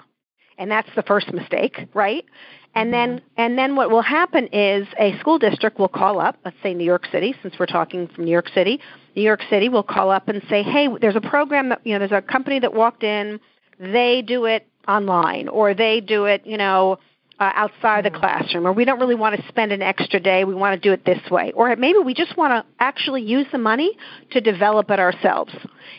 and 0.57 0.71
that's 0.71 0.89
the 0.95 1.03
first 1.03 1.31
mistake, 1.33 1.87
right? 1.93 2.25
And 2.73 2.93
then 2.93 3.21
and 3.37 3.57
then 3.57 3.75
what 3.77 3.89
will 3.89 4.01
happen 4.01 4.47
is 4.51 4.85
a 4.99 5.17
school 5.19 5.39
district 5.39 5.79
will 5.79 5.87
call 5.87 6.19
up, 6.19 6.37
let's 6.43 6.57
say 6.61 6.73
New 6.73 6.83
York 6.83 7.05
City, 7.11 7.33
since 7.41 7.55
we're 7.57 7.65
talking 7.67 8.07
from 8.09 8.25
New 8.25 8.31
York 8.31 8.49
City. 8.53 8.81
New 9.15 9.23
York 9.23 9.41
City 9.49 9.69
will 9.69 9.83
call 9.83 10.11
up 10.11 10.27
and 10.27 10.41
say, 10.49 10.61
"Hey, 10.61 10.89
there's 10.99 11.15
a 11.15 11.21
program 11.21 11.69
that 11.69 11.81
you 11.85 11.93
know, 11.93 11.99
there's 11.99 12.11
a 12.11 12.21
company 12.21 12.59
that 12.59 12.73
walked 12.73 13.03
in, 13.03 13.39
they 13.79 14.21
do 14.21 14.45
it 14.45 14.67
online 14.87 15.47
or 15.47 15.73
they 15.73 16.01
do 16.01 16.25
it, 16.25 16.45
you 16.45 16.57
know, 16.57 16.99
uh, 17.39 17.51
outside 17.55 18.05
the 18.05 18.11
classroom 18.11 18.65
or 18.65 18.71
we 18.71 18.85
don't 18.85 18.99
really 18.99 19.15
want 19.15 19.35
to 19.35 19.47
spend 19.47 19.71
an 19.71 19.81
extra 19.81 20.19
day, 20.19 20.43
we 20.43 20.55
want 20.55 20.81
to 20.81 20.89
do 20.89 20.93
it 20.93 21.05
this 21.05 21.19
way. 21.29 21.51
Or 21.53 21.75
maybe 21.75 21.99
we 21.99 22.13
just 22.13 22.37
want 22.37 22.51
to 22.51 22.65
actually 22.79 23.23
use 23.23 23.45
the 23.51 23.57
money 23.57 23.91
to 24.31 24.41
develop 24.41 24.89
it 24.89 24.99
ourselves." 24.99 25.53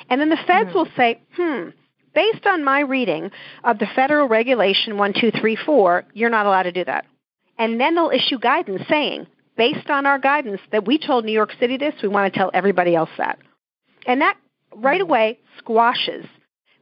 And 0.09 0.21
then 0.21 0.31
the 0.31 0.39
feds 0.47 0.69
mm-hmm. 0.69 0.79
will 0.79 0.89
say, 0.97 1.21
"Hmm, 1.37 1.71
based 2.17 2.47
on 2.47 2.65
my 2.65 2.81
reading 2.81 3.31
of 3.63 3.79
the 3.79 3.87
federal 3.95 4.27
regulation 4.27 4.97
1234, 4.97 6.07
you're 6.15 6.31
not 6.31 6.47
allowed 6.47 6.65
to 6.65 6.73
do 6.73 6.85
that. 6.85 7.05
And 7.59 7.79
then 7.79 7.95
they'll 7.95 8.11
issue 8.11 8.39
guidance 8.39 8.83
saying, 8.89 9.27
based 9.57 9.89
on 9.91 10.07
our 10.07 10.19
guidance 10.19 10.61
that 10.73 10.87
we 10.87 10.99
told 10.99 11.25
New 11.25 11.33
York 11.33 11.53
City 11.61 11.77
this, 11.77 11.95
we 12.03 12.09
want 12.09 12.33
to 12.33 12.37
tell 12.37 12.51
everybody 12.55 12.95
else 12.95 13.11
that. 13.19 13.39
And 14.07 14.23
that 14.23 14.37
right 14.75 15.01
away 15.01 15.39
squashes 15.59 16.25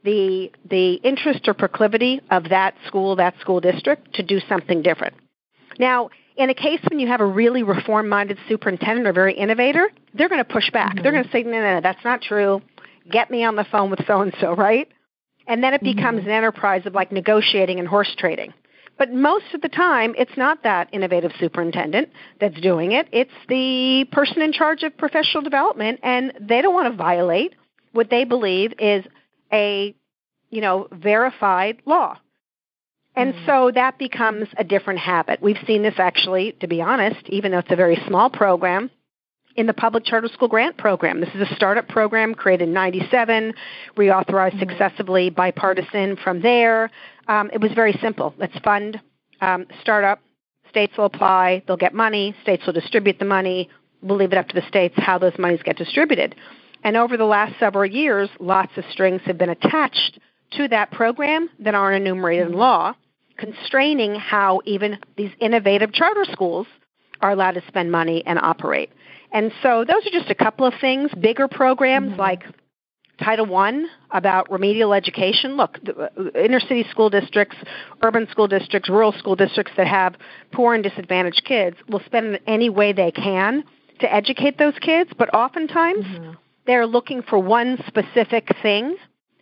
the 0.05 0.51
the 0.69 0.93
interest 0.95 1.47
or 1.47 1.53
proclivity 1.53 2.21
of 2.31 2.49
that 2.49 2.75
school, 2.87 3.17
that 3.17 3.35
school 3.41 3.59
district 3.59 4.13
to 4.13 4.23
do 4.23 4.39
something 4.47 4.81
different. 4.81 5.15
Now, 5.77 6.09
in 6.37 6.49
a 6.49 6.53
case 6.53 6.79
when 6.89 6.99
you 6.99 7.07
have 7.07 7.21
a 7.21 7.25
really 7.25 7.63
reform 7.63 8.07
minded 8.07 8.37
superintendent 8.47 9.07
or 9.07 9.13
very 9.13 9.33
innovator, 9.33 9.89
they're 10.13 10.29
going 10.29 10.43
to 10.43 10.53
push 10.53 10.69
back. 10.71 10.95
Mm-hmm. 10.95 11.03
They're 11.03 11.11
going 11.11 11.23
to 11.25 11.31
say, 11.31 11.43
no, 11.43 11.51
no, 11.51 11.75
no, 11.75 11.81
that's 11.81 12.03
not 12.05 12.21
true. 12.21 12.61
Get 13.11 13.29
me 13.29 13.43
on 13.43 13.55
the 13.55 13.65
phone 13.65 13.89
with 13.89 14.05
so 14.07 14.21
and 14.21 14.33
so, 14.39 14.53
right? 14.55 14.87
And 15.47 15.63
then 15.63 15.73
it 15.73 15.81
mm-hmm. 15.81 15.97
becomes 15.97 16.19
an 16.23 16.31
enterprise 16.31 16.85
of 16.85 16.93
like 16.93 17.11
negotiating 17.11 17.79
and 17.79 17.87
horse 17.87 18.13
trading. 18.17 18.53
But 18.97 19.11
most 19.11 19.53
of 19.53 19.61
the 19.61 19.69
time, 19.69 20.15
it's 20.17 20.37
not 20.37 20.63
that 20.63 20.89
innovative 20.93 21.31
superintendent 21.37 22.09
that's 22.39 22.59
doing 22.61 22.93
it. 22.93 23.07
It's 23.11 23.31
the 23.49 24.05
person 24.11 24.41
in 24.41 24.53
charge 24.53 24.83
of 24.83 24.97
professional 24.97 25.43
development, 25.43 25.99
and 26.01 26.31
they 26.39 26.61
don't 26.61 26.73
want 26.73 26.91
to 26.91 26.97
violate 26.97 27.55
what 27.91 28.09
they 28.09 28.23
believe 28.23 28.73
is 28.79 29.05
a, 29.51 29.95
you 30.49 30.61
know, 30.61 30.87
verified 30.91 31.81
law. 31.85 32.17
And 33.15 33.33
mm-hmm. 33.33 33.45
so 33.45 33.71
that 33.73 33.97
becomes 33.97 34.47
a 34.57 34.63
different 34.63 34.99
habit. 34.99 35.41
We've 35.41 35.57
seen 35.65 35.83
this 35.83 35.95
actually, 35.97 36.53
to 36.59 36.67
be 36.67 36.81
honest, 36.81 37.27
even 37.27 37.51
though 37.51 37.59
it's 37.59 37.71
a 37.71 37.75
very 37.75 37.97
small 38.07 38.29
program, 38.29 38.89
in 39.55 39.67
the 39.67 39.73
public 39.73 40.03
charter 40.05 40.27
school 40.27 40.47
grant 40.47 40.77
program. 40.77 41.21
This 41.21 41.29
is 41.33 41.49
a 41.49 41.55
startup 41.55 41.87
program 41.87 42.35
created 42.35 42.67
in 42.67 42.73
97, 42.73 43.53
reauthorized 43.95 44.55
mm-hmm. 44.55 44.59
successively, 44.59 45.29
bipartisan 45.29 46.17
from 46.17 46.41
there. 46.41 46.91
Um, 47.27 47.49
it 47.53 47.61
was 47.61 47.71
very 47.73 47.97
simple. 48.01 48.33
Let's 48.37 48.57
fund 48.59 48.99
um, 49.41 49.65
startup. 49.81 50.19
States 50.69 50.93
will 50.97 51.05
apply. 51.05 51.63
They'll 51.65 51.77
get 51.77 51.93
money. 51.93 52.35
States 52.43 52.65
will 52.65 52.73
distribute 52.73 53.17
the 53.17 53.25
money. 53.25 53.69
We'll 54.01 54.17
leave 54.17 54.33
it 54.33 54.37
up 54.37 54.49
to 54.49 54.55
the 54.55 54.67
states 54.67 54.95
how 54.97 55.17
those 55.17 55.37
monies 55.39 55.61
get 55.63 55.77
distributed. 55.77 56.35
And 56.85 56.95
over 56.95 57.17
the 57.17 57.25
last 57.25 57.59
several 57.59 57.83
years, 57.83 58.29
lots 58.39 58.71
of 58.77 58.85
strings 58.91 59.21
have 59.25 59.39
been 59.39 59.49
attached 59.49 60.19
to 60.51 60.67
that 60.67 60.91
program 60.91 61.49
that 61.59 61.73
aren't 61.73 62.05
enumerated 62.05 62.45
in 62.45 62.51
mm-hmm. 62.51 62.59
law, 62.59 62.93
constraining 63.37 64.13
how 64.13 64.61
even 64.65 64.99
these 65.17 65.31
innovative 65.41 65.91
charter 65.91 66.25
schools 66.31 66.67
are 67.21 67.31
allowed 67.31 67.55
to 67.55 67.63
spend 67.67 67.91
money 67.91 68.23
and 68.27 68.37
operate. 68.37 68.91
And 69.31 69.51
so 69.63 69.83
those 69.83 70.05
are 70.05 70.11
just 70.11 70.29
a 70.29 70.35
couple 70.35 70.67
of 70.67 70.75
things. 70.79 71.09
Bigger 71.19 71.47
programs 71.47 72.11
mm-hmm. 72.11 72.19
like 72.19 72.43
Title 73.17 73.53
I 73.55 73.85
about 74.11 74.51
remedial 74.51 74.93
education. 74.93 75.57
Look, 75.57 75.79
uh, 75.87 76.07
inner 76.37 76.59
city 76.59 76.85
school 76.91 77.09
districts, 77.09 77.55
urban 78.03 78.27
school 78.29 78.47
districts, 78.47 78.89
rural 78.89 79.11
school 79.13 79.35
districts 79.35 79.73
that 79.77 79.87
have 79.87 80.15
poor 80.51 80.75
and 80.75 80.83
disadvantaged 80.83 81.45
kids 81.45 81.77
will 81.89 82.01
spend 82.05 82.39
any 82.45 82.69
way 82.69 82.93
they 82.93 83.09
can 83.09 83.63
to 84.01 84.13
educate 84.13 84.59
those 84.59 84.77
kids, 84.81 85.09
but 85.17 85.33
oftentimes 85.33 86.05
mm-hmm. 86.05 86.33
They're 86.65 86.87
looking 86.87 87.21
for 87.21 87.39
one 87.39 87.77
specific 87.87 88.55
thing 88.61 88.95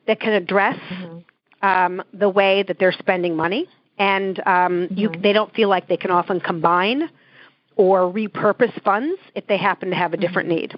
that 0.08 0.20
can 0.20 0.34
address 0.34 0.78
mm-hmm. 0.90 1.20
um, 1.66 2.04
the 2.14 2.30
way 2.30 2.64
that 2.64 2.78
they're 2.80 2.92
spending 2.92 3.36
money, 3.36 3.68
and 3.98 4.40
um, 4.40 4.88
mm-hmm. 4.88 5.22
they 5.22 5.34
don't 5.34 5.54
feel 5.54 5.70
like 5.70 5.88
they 5.88 5.98
can 5.98 6.12
often 6.12 6.40
combine 6.40 7.10
or 7.76 8.12
repurpose 8.12 8.82
funds 8.84 9.20
if 9.36 9.48
they 9.48 9.58
happen 9.58 9.90
to 9.90 9.96
have 9.96 10.14
a 10.14 10.18
different 10.18 10.50
mm-hmm. 10.50 10.60
need. 10.60 10.76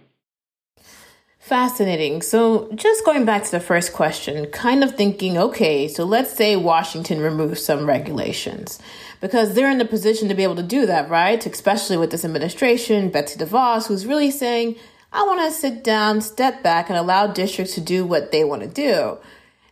Fascinating. 1.40 2.24
So, 2.24 2.72
just 2.74 3.06
going 3.06 3.24
back 3.24 3.44
to 3.44 3.52
the 3.52 3.60
first 3.60 3.94
question, 3.94 4.48
kind 4.48 4.84
of 4.84 4.96
thinking, 4.96 5.38
okay, 5.38 5.88
so 5.88 6.04
let's 6.04 6.34
say 6.34 6.56
Washington 6.56 7.22
removes 7.22 7.64
some 7.64 7.86
regulations 7.86 8.80
because 9.22 9.54
they're 9.54 9.70
in 9.70 9.78
the 9.78 9.86
position 9.86 10.28
to 10.28 10.34
be 10.34 10.42
able 10.42 10.56
to 10.56 10.64
do 10.64 10.88
that, 10.88 11.08
right? 11.08 11.46
Especially 11.46 11.98
with 11.98 12.10
this 12.10 12.26
administration, 12.26 13.10
Betsy 13.10 13.38
DeVos, 13.38 13.86
who's 13.86 14.08
really 14.08 14.32
saying, 14.32 14.76
I 15.16 15.24
want 15.24 15.40
to 15.40 15.58
sit 15.58 15.82
down, 15.82 16.20
step 16.20 16.62
back, 16.62 16.90
and 16.90 16.98
allow 16.98 17.26
districts 17.26 17.76
to 17.76 17.82
do 17.82 18.06
what 18.06 18.34
they 18.34 18.44
want 18.44 18.64
to 18.64 18.68
do. 18.68 19.18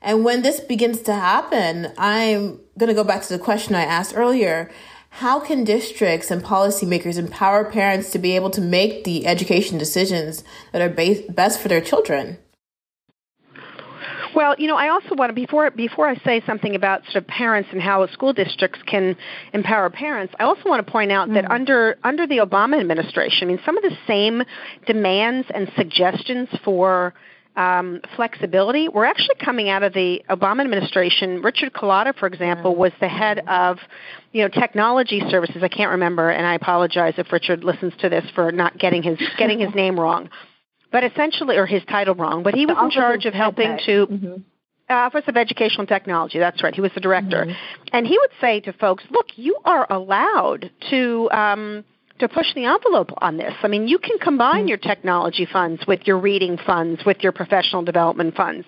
And 0.02 0.24
when 0.24 0.42
this 0.42 0.62
begins 0.62 1.02
to 1.02 1.14
happen, 1.14 1.92
I'm 1.98 2.62
going 2.80 2.88
to 2.88 2.94
go 2.94 3.04
back 3.04 3.24
to 3.24 3.34
the 3.34 3.44
question 3.44 3.76
I 3.76 3.84
asked 3.84 4.16
earlier 4.16 4.72
how 5.10 5.42
can 5.42 5.66
districts 5.66 6.32
and 6.32 6.42
policymakers 6.42 7.18
empower 7.18 7.70
parents 7.70 8.10
to 8.12 8.20
be 8.20 8.38
able 8.38 8.52
to 8.52 8.62
make 8.62 9.04
the 9.04 9.28
education 9.28 9.78
decisions 9.78 10.46
that 10.72 10.82
are 10.82 11.28
best 11.30 11.60
for 11.60 11.68
their 11.68 11.82
children? 11.82 12.38
Well, 14.36 14.56
you 14.58 14.68
know, 14.68 14.76
I 14.76 14.90
also 14.90 15.16
want 15.16 15.30
to 15.30 15.34
before 15.34 15.70
before 15.72 16.08
I 16.08 16.16
say 16.24 16.42
something 16.46 16.76
about 16.76 17.04
sort 17.06 17.18
of 17.18 17.28
parents 17.28 17.70
and 17.72 17.82
how 17.82 18.06
school 18.08 18.34
districts 18.34 18.80
can 18.86 19.16
empower 19.54 19.90
parents. 19.90 20.34
I 20.40 20.44
also 20.44 20.64
want 20.66 20.86
to 20.86 20.92
point 20.92 21.12
out 21.12 21.30
mm 21.30 21.34
that 21.34 21.50
under 21.50 21.98
under 22.04 22.28
the 22.28 22.38
Obama 22.38 22.80
administration, 22.80 23.40
I 23.42 23.46
mean, 23.46 23.60
some 23.66 23.76
of 23.76 23.82
the 23.82 23.96
same 24.06 24.44
demands 24.86 25.48
and 25.52 25.72
suggestions 25.76 26.48
for 26.64 27.16
um, 27.56 28.02
flexibility 28.16 28.90
were 28.90 29.06
actually 29.06 29.36
coming 29.44 29.70
out 29.70 29.84
of 29.84 29.94
the 29.94 30.24
Obama 30.30 30.62
administration. 30.62 31.42
Richard 31.42 31.74
Culatta, 31.74 32.16
for 32.18 32.28
example, 32.28 32.76
was 32.76 32.92
the 33.00 33.08
head 33.08 33.40
of 33.48 33.78
you 34.32 34.44
know 34.44 34.50
technology 34.50 35.22
services. 35.30 35.58
I 35.62 35.68
can't 35.68 35.92
remember, 35.92 36.30
and 36.30 36.46
I 36.46 36.56
apologize 36.56 37.16
if 37.18 37.32
Richard 37.32 37.64
listens 37.64 37.94
to 38.00 38.10
this 38.10 38.26
for 38.36 38.52
not 38.52 38.78
getting 38.78 39.04
his 39.04 39.18
getting 39.38 39.60
his 39.60 39.74
name 39.76 40.00
wrong, 40.00 40.30
but 40.94 41.04
essentially 41.04 41.58
or 41.58 41.66
his 41.66 41.84
title 41.86 42.16
wrong. 42.16 42.44
But 42.44 42.54
he 42.54 42.66
was 42.66 42.78
in 42.82 42.92
charge 42.92 43.26
of 43.26 43.34
helping 43.34 43.78
to. 43.86 44.08
Mm-hmm. 44.08 44.34
Office 44.90 45.24
of 45.28 45.38
Educational 45.38 45.88
Technology. 45.88 46.38
That's 46.38 46.62
right. 46.62 46.76
He 46.76 46.82
was 46.82 46.92
the 46.94 47.00
director, 47.00 47.46
mm-hmm. 47.46 47.84
and 47.94 48.06
he 48.06 48.16
would 48.16 48.30
say 48.40 48.60
to 48.60 48.74
folks, 48.74 49.04
"Look, 49.10 49.26
you 49.38 49.58
are 49.66 49.92
allowed 49.92 50.70
to 50.92 51.32
um, 51.32 51.84
to 52.20 52.28
push 52.28 52.54
the 52.54 52.66
envelope 52.66 53.10
on 53.18 53.38
this. 53.38 53.54
I 53.64 53.70
mean, 53.70 53.88
you 53.88 53.98
can 53.98 54.20
combine 54.20 54.62
mm-hmm. 54.62 54.68
your 54.68 54.78
technology 54.78 55.48
funds 55.52 55.82
with 55.88 56.02
your 56.06 56.20
reading 56.20 56.60
funds, 56.64 57.02
with 57.06 57.18
your 57.22 57.32
professional 57.32 57.82
development 57.82 58.36
funds. 58.36 58.68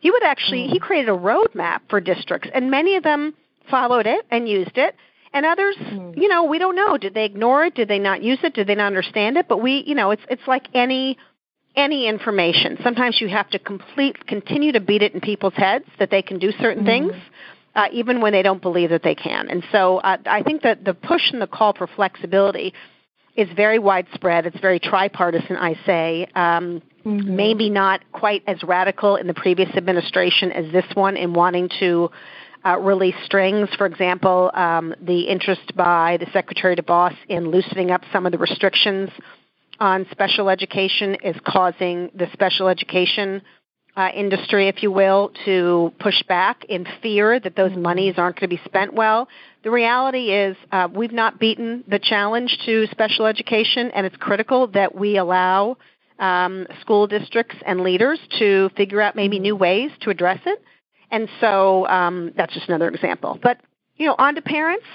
He 0.00 0.10
would 0.10 0.22
actually 0.22 0.62
mm-hmm. 0.62 0.72
he 0.74 0.78
created 0.78 1.10
a 1.10 1.18
roadmap 1.18 1.80
for 1.90 2.00
districts, 2.00 2.48
and 2.54 2.70
many 2.70 2.96
of 2.96 3.02
them 3.02 3.34
followed 3.70 4.06
it 4.06 4.24
and 4.30 4.48
used 4.48 4.78
it. 4.78 4.94
And 5.34 5.44
others, 5.44 5.76
mm-hmm. 5.76 6.18
you 6.18 6.28
know, 6.28 6.44
we 6.44 6.58
don't 6.58 6.76
know. 6.76 6.96
Did 6.96 7.12
they 7.12 7.26
ignore 7.26 7.66
it? 7.66 7.74
Did 7.74 7.88
they 7.88 7.98
not 7.98 8.22
use 8.22 8.38
it? 8.44 8.54
Did 8.54 8.66
they 8.66 8.76
not 8.76 8.86
understand 8.86 9.36
it? 9.36 9.46
But 9.46 9.60
we, 9.60 9.84
you 9.86 9.94
know, 9.94 10.10
it's 10.10 10.22
it's 10.30 10.46
like 10.46 10.68
any 10.72 11.18
any 11.76 12.08
information. 12.08 12.78
Sometimes 12.82 13.20
you 13.20 13.28
have 13.28 13.48
to 13.50 13.58
complete 13.58 14.26
continue 14.26 14.72
to 14.72 14.80
beat 14.80 15.02
it 15.02 15.14
in 15.14 15.20
people's 15.20 15.54
heads 15.54 15.84
that 15.98 16.10
they 16.10 16.22
can 16.22 16.38
do 16.38 16.52
certain 16.52 16.84
mm-hmm. 16.84 17.10
things. 17.10 17.22
Uh, 17.74 17.88
even 17.92 18.22
when 18.22 18.32
they 18.32 18.40
don't 18.40 18.62
believe 18.62 18.88
that 18.88 19.02
they 19.02 19.14
can. 19.14 19.50
And 19.50 19.62
so 19.70 19.98
uh, 19.98 20.16
I 20.24 20.42
think 20.42 20.62
that 20.62 20.82
the 20.82 20.94
push 20.94 21.30
and 21.30 21.42
the 21.42 21.46
call 21.46 21.74
for 21.74 21.86
flexibility 21.86 22.72
is 23.36 23.48
very 23.54 23.78
widespread. 23.78 24.46
It's 24.46 24.58
very 24.60 24.80
tripartisan, 24.80 25.56
I 25.56 25.74
say. 25.84 26.26
Um, 26.34 26.80
mm-hmm. 27.04 27.36
Maybe 27.36 27.68
not 27.68 28.00
quite 28.12 28.42
as 28.46 28.62
radical 28.62 29.16
in 29.16 29.26
the 29.26 29.34
previous 29.34 29.68
administration 29.76 30.52
as 30.52 30.72
this 30.72 30.86
one 30.94 31.18
in 31.18 31.34
wanting 31.34 31.68
to 31.80 32.10
uh, 32.64 32.78
release 32.78 33.14
strings. 33.24 33.68
For 33.76 33.86
example, 33.86 34.50
um, 34.54 34.94
the 35.02 35.22
interest 35.22 35.76
by 35.76 36.16
the 36.18 36.26
Secretary 36.32 36.76
DeVos 36.76 37.14
in 37.28 37.50
loosening 37.50 37.90
up 37.90 38.00
some 38.10 38.24
of 38.26 38.32
the 38.32 38.38
restrictions 38.38 39.10
on 39.80 40.06
special 40.10 40.48
education 40.48 41.16
is 41.22 41.36
causing 41.46 42.10
the 42.14 42.28
special 42.32 42.68
education 42.68 43.42
uh, 43.96 44.08
industry, 44.14 44.68
if 44.68 44.82
you 44.82 44.90
will, 44.90 45.32
to 45.46 45.92
push 45.98 46.22
back 46.24 46.64
in 46.68 46.86
fear 47.02 47.40
that 47.40 47.56
those 47.56 47.74
monies 47.76 48.14
aren't 48.18 48.38
going 48.38 48.50
to 48.50 48.56
be 48.56 48.62
spent 48.64 48.92
well. 48.92 49.26
The 49.64 49.70
reality 49.70 50.32
is 50.32 50.56
uh, 50.70 50.88
we've 50.94 51.12
not 51.12 51.40
beaten 51.40 51.82
the 51.88 51.98
challenge 51.98 52.58
to 52.66 52.86
special 52.90 53.26
education, 53.26 53.90
and 53.94 54.04
it's 54.04 54.16
critical 54.16 54.66
that 54.68 54.94
we 54.94 55.16
allow 55.16 55.78
um, 56.18 56.66
school 56.80 57.06
districts 57.06 57.56
and 57.66 57.80
leaders 57.80 58.18
to 58.38 58.70
figure 58.76 59.00
out 59.00 59.16
maybe 59.16 59.38
new 59.38 59.56
ways 59.56 59.90
to 60.02 60.10
address 60.10 60.40
it. 60.44 60.62
And 61.10 61.28
so 61.40 61.86
um, 61.86 62.32
that's 62.36 62.52
just 62.52 62.68
another 62.68 62.88
example. 62.88 63.38
But 63.42 63.60
you 63.96 64.06
know, 64.06 64.14
on 64.18 64.34
to 64.34 64.42
parents. 64.42 64.86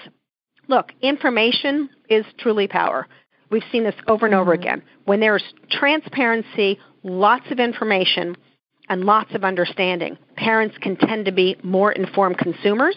Look, 0.67 0.93
information 1.01 1.89
is 2.09 2.23
truly 2.37 2.67
power. 2.67 3.07
We've 3.51 3.63
seen 3.71 3.83
this 3.83 3.95
over 4.07 4.25
and 4.25 4.33
over 4.33 4.53
mm-hmm. 4.53 4.63
again. 4.63 4.83
When 5.05 5.19
there's 5.19 5.43
transparency, 5.69 6.79
lots 7.03 7.51
of 7.51 7.59
information, 7.59 8.35
and 8.89 9.05
lots 9.05 9.33
of 9.35 9.43
understanding, 9.43 10.17
parents 10.35 10.75
can 10.81 10.97
tend 10.97 11.25
to 11.25 11.31
be 11.31 11.55
more 11.63 11.91
informed 11.91 12.37
consumers 12.37 12.95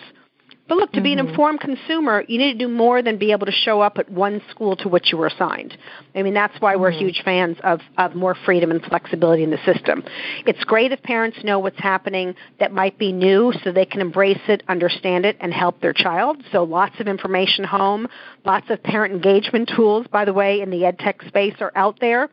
But 0.66 0.78
look, 0.78 0.92
to 0.92 1.02
be 1.02 1.12
an 1.12 1.18
mm-hmm. 1.18 1.28
informed 1.28 1.60
consumer, 1.60 2.24
you 2.26 2.38
need 2.38 2.52
to 2.54 2.58
do 2.58 2.68
more 2.68 3.02
than 3.02 3.18
be 3.18 3.32
able 3.32 3.44
to 3.46 3.52
show 3.52 3.82
up 3.82 3.98
at 3.98 4.10
one 4.10 4.40
school 4.50 4.76
to 4.76 4.88
which 4.88 5.12
you 5.12 5.18
were 5.18 5.26
assigned. 5.26 5.76
I 6.14 6.22
mean, 6.22 6.32
that's 6.32 6.58
why 6.58 6.76
we're 6.76 6.90
mm-hmm. 6.90 7.00
huge 7.00 7.22
fans 7.22 7.58
of, 7.62 7.80
of 7.98 8.14
more 8.14 8.34
freedom 8.46 8.70
and 8.70 8.82
flexibility 8.82 9.42
in 9.42 9.50
the 9.50 9.58
system. 9.66 10.02
It's 10.46 10.64
great 10.64 10.90
if 10.90 11.02
parents 11.02 11.38
know 11.44 11.58
what's 11.58 11.78
happening 11.78 12.34
that 12.60 12.72
might 12.72 12.98
be 12.98 13.12
new 13.12 13.52
so 13.62 13.72
they 13.72 13.84
can 13.84 14.00
embrace 14.00 14.40
it, 14.48 14.62
understand 14.66 15.26
it, 15.26 15.36
and 15.40 15.52
help 15.52 15.82
their 15.82 15.92
child. 15.92 16.42
So 16.50 16.64
lots 16.64 16.98
of 16.98 17.08
information 17.08 17.64
home, 17.64 18.08
lots 18.46 18.70
of 18.70 18.82
parent 18.82 19.12
engagement 19.12 19.70
tools, 19.76 20.06
by 20.10 20.24
the 20.24 20.32
way, 20.32 20.62
in 20.62 20.70
the 20.70 20.86
ed 20.86 20.98
tech 20.98 21.20
space 21.28 21.54
are 21.60 21.72
out 21.76 22.00
there 22.00 22.30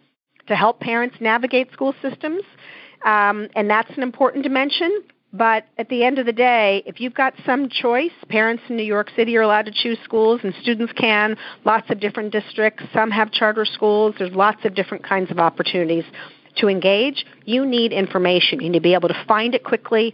to 0.48 0.56
help 0.56 0.80
parents 0.80 1.18
navigate 1.20 1.72
school 1.74 1.94
systems. 2.02 2.44
Um, 3.04 3.50
and 3.56 3.70
that's 3.70 3.92
an 3.98 4.04
important 4.04 4.44
dimension. 4.44 5.04
But 5.34 5.66
at 5.78 5.88
the 5.88 6.04
end 6.04 6.20
of 6.20 6.26
the 6.26 6.34
day, 6.34 6.84
if 6.86 7.00
you've 7.00 7.14
got 7.14 7.34
some 7.46 7.70
choice, 7.70 8.12
parents 8.28 8.64
in 8.68 8.76
New 8.76 8.84
York 8.84 9.10
City 9.16 9.38
are 9.38 9.42
allowed 9.42 9.66
to 9.66 9.72
choose 9.72 9.98
schools 10.04 10.42
and 10.44 10.54
students 10.62 10.92
can. 10.94 11.38
Lots 11.64 11.90
of 11.90 12.02
different 12.02 12.34
districts. 12.34 12.84
Some 12.94 13.12
have 13.12 13.32
charter 13.32 13.64
schools. 13.64 14.16
There's 14.20 14.34
lots 14.34 14.66
of 14.66 14.76
different 14.76 15.06
kinds 15.06 15.32
of 15.32 15.40
opportunities 15.40 16.04
to 16.58 16.68
engage. 16.68 17.26
You 17.46 17.66
need 17.66 17.94
information. 17.94 18.60
You 18.60 18.70
need 18.70 18.80
to 18.80 18.84
be 18.84 18.94
able 18.94 19.08
to 19.08 19.26
find 19.26 19.56
it 19.56 19.64
quickly 19.64 20.14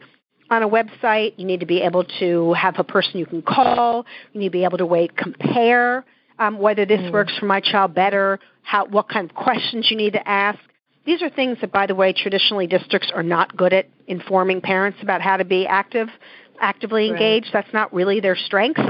on 0.51 0.62
a 0.62 0.69
website. 0.69 1.33
You 1.38 1.45
need 1.45 1.62
to 1.62 1.65
be 1.65 1.81
able 1.81 2.03
to 2.19 2.53
have 2.53 2.75
a 2.77 2.83
person 2.83 3.17
you 3.17 3.25
can 3.25 3.41
call. 3.41 4.05
You 4.33 4.41
need 4.41 4.47
to 4.47 4.51
be 4.51 4.63
able 4.65 4.77
to 4.77 4.86
wait, 4.86 5.17
compare 5.17 6.05
um, 6.39 6.59
whether 6.59 6.86
this 6.86 7.01
mm. 7.01 7.12
works 7.12 7.36
for 7.38 7.45
my 7.45 7.59
child 7.59 7.95
better, 7.95 8.39
how, 8.62 8.86
what 8.86 9.09
kind 9.09 9.29
of 9.29 9.36
questions 9.36 9.89
you 9.89 9.97
need 9.97 10.13
to 10.13 10.27
ask. 10.27 10.59
These 11.07 11.21
are 11.21 11.29
things 11.29 11.57
that, 11.61 11.71
by 11.71 11.87
the 11.87 11.95
way, 11.95 12.11
traditionally 12.11 12.67
districts 12.67 13.13
are 13.15 13.23
not 13.23 13.55
good 13.55 13.71
at 13.71 13.87
informing 14.07 14.59
parents 14.59 14.99
about 15.01 15.21
how 15.21 15.37
to 15.37 15.45
be 15.45 15.65
active, 15.65 16.09
actively 16.59 17.07
engaged. 17.07 17.45
Right. 17.45 17.63
That's 17.63 17.73
not 17.73 17.93
really 17.93 18.19
their 18.19 18.35
strength. 18.35 18.81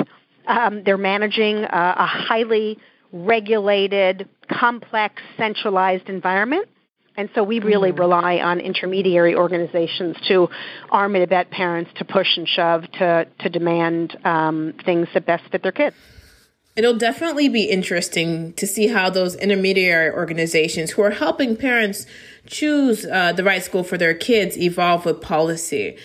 Um, 0.47 0.81
they're 0.83 0.97
managing 0.97 1.57
a, 1.57 1.93
a 1.95 2.07
highly 2.07 2.79
regulated, 3.13 4.27
complex, 4.49 5.21
centralized 5.37 6.09
environment. 6.09 6.67
And 7.17 7.29
so 7.35 7.43
we 7.43 7.59
really 7.59 7.91
mm. 7.91 7.99
rely 7.99 8.37
on 8.37 8.61
intermediary 8.61 9.35
organizations 9.35 10.17
to 10.27 10.47
arm 10.89 11.13
and 11.13 11.23
abet 11.23 11.51
parents 11.51 11.91
to 11.97 12.05
push 12.05 12.35
and 12.35 12.47
shove 12.47 12.91
to, 12.93 13.27
to 13.41 13.49
demand 13.49 14.17
um, 14.25 14.73
things 14.83 15.07
that 15.13 15.27
best 15.27 15.43
fit 15.51 15.61
their 15.61 15.71
kids. 15.71 15.95
It'll 16.77 16.95
definitely 16.95 17.49
be 17.49 17.63
interesting 17.63 18.53
to 18.53 18.67
see 18.67 18.87
how 18.87 19.09
those 19.09 19.35
intermediary 19.35 20.13
organizations 20.13 20.91
who 20.91 21.01
are 21.01 21.09
helping 21.09 21.57
parents 21.57 22.05
choose 22.45 23.03
uh, 23.03 23.33
the 23.33 23.43
right 23.43 23.63
school 23.63 23.83
for 23.83 23.97
their 23.97 24.13
kids 24.13 24.55
evolve 24.59 25.03
with 25.03 25.19
policy. 25.19 25.97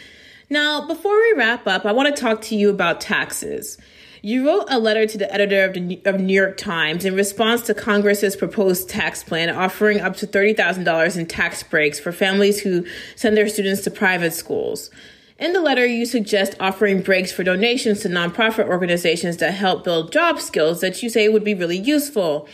Now, 0.49 0.87
before 0.87 1.15
we 1.15 1.35
wrap 1.37 1.67
up, 1.67 1.85
I 1.85 1.93
want 1.93 2.15
to 2.15 2.19
talk 2.19 2.41
to 2.43 2.57
you 2.57 2.71
about 2.71 3.03
taxes. 3.03 3.77
You 4.23 4.47
wrote 4.47 4.65
a 4.71 4.79
letter 4.79 5.07
to 5.07 5.19
the 5.19 5.31
editor 5.31 5.65
of 5.65 5.75
the 5.75 6.01
of 6.07 6.19
New 6.19 6.33
York 6.33 6.57
Times 6.57 7.05
in 7.05 7.15
response 7.15 7.61
to 7.63 7.75
Congress's 7.75 8.35
proposed 8.35 8.89
tax 8.89 9.23
plan 9.23 9.51
offering 9.51 10.01
up 10.01 10.17
to 10.19 10.27
$30,000 10.27 11.19
in 11.19 11.27
tax 11.27 11.63
breaks 11.63 11.99
for 11.99 12.13
families 12.13 12.61
who 12.61 12.87
send 13.15 13.37
their 13.37 13.49
students 13.49 13.83
to 13.83 13.91
private 13.91 14.33
schools. 14.33 14.91
In 15.39 15.53
the 15.53 15.61
letter, 15.61 15.87
you 15.87 16.05
suggest 16.07 16.55
offering 16.61 17.01
breaks 17.01 17.33
for 17.33 17.43
donations 17.43 18.01
to 18.01 18.09
nonprofit 18.09 18.67
organizations 18.67 19.39
that 19.39 19.53
help 19.53 19.85
build 19.85 20.13
job 20.13 20.41
skills 20.41 20.81
that 20.81 21.03
you 21.03 21.09
say 21.09 21.29
would 21.29 21.45
be 21.45 21.55
really 21.55 21.79
useful. 21.79 22.49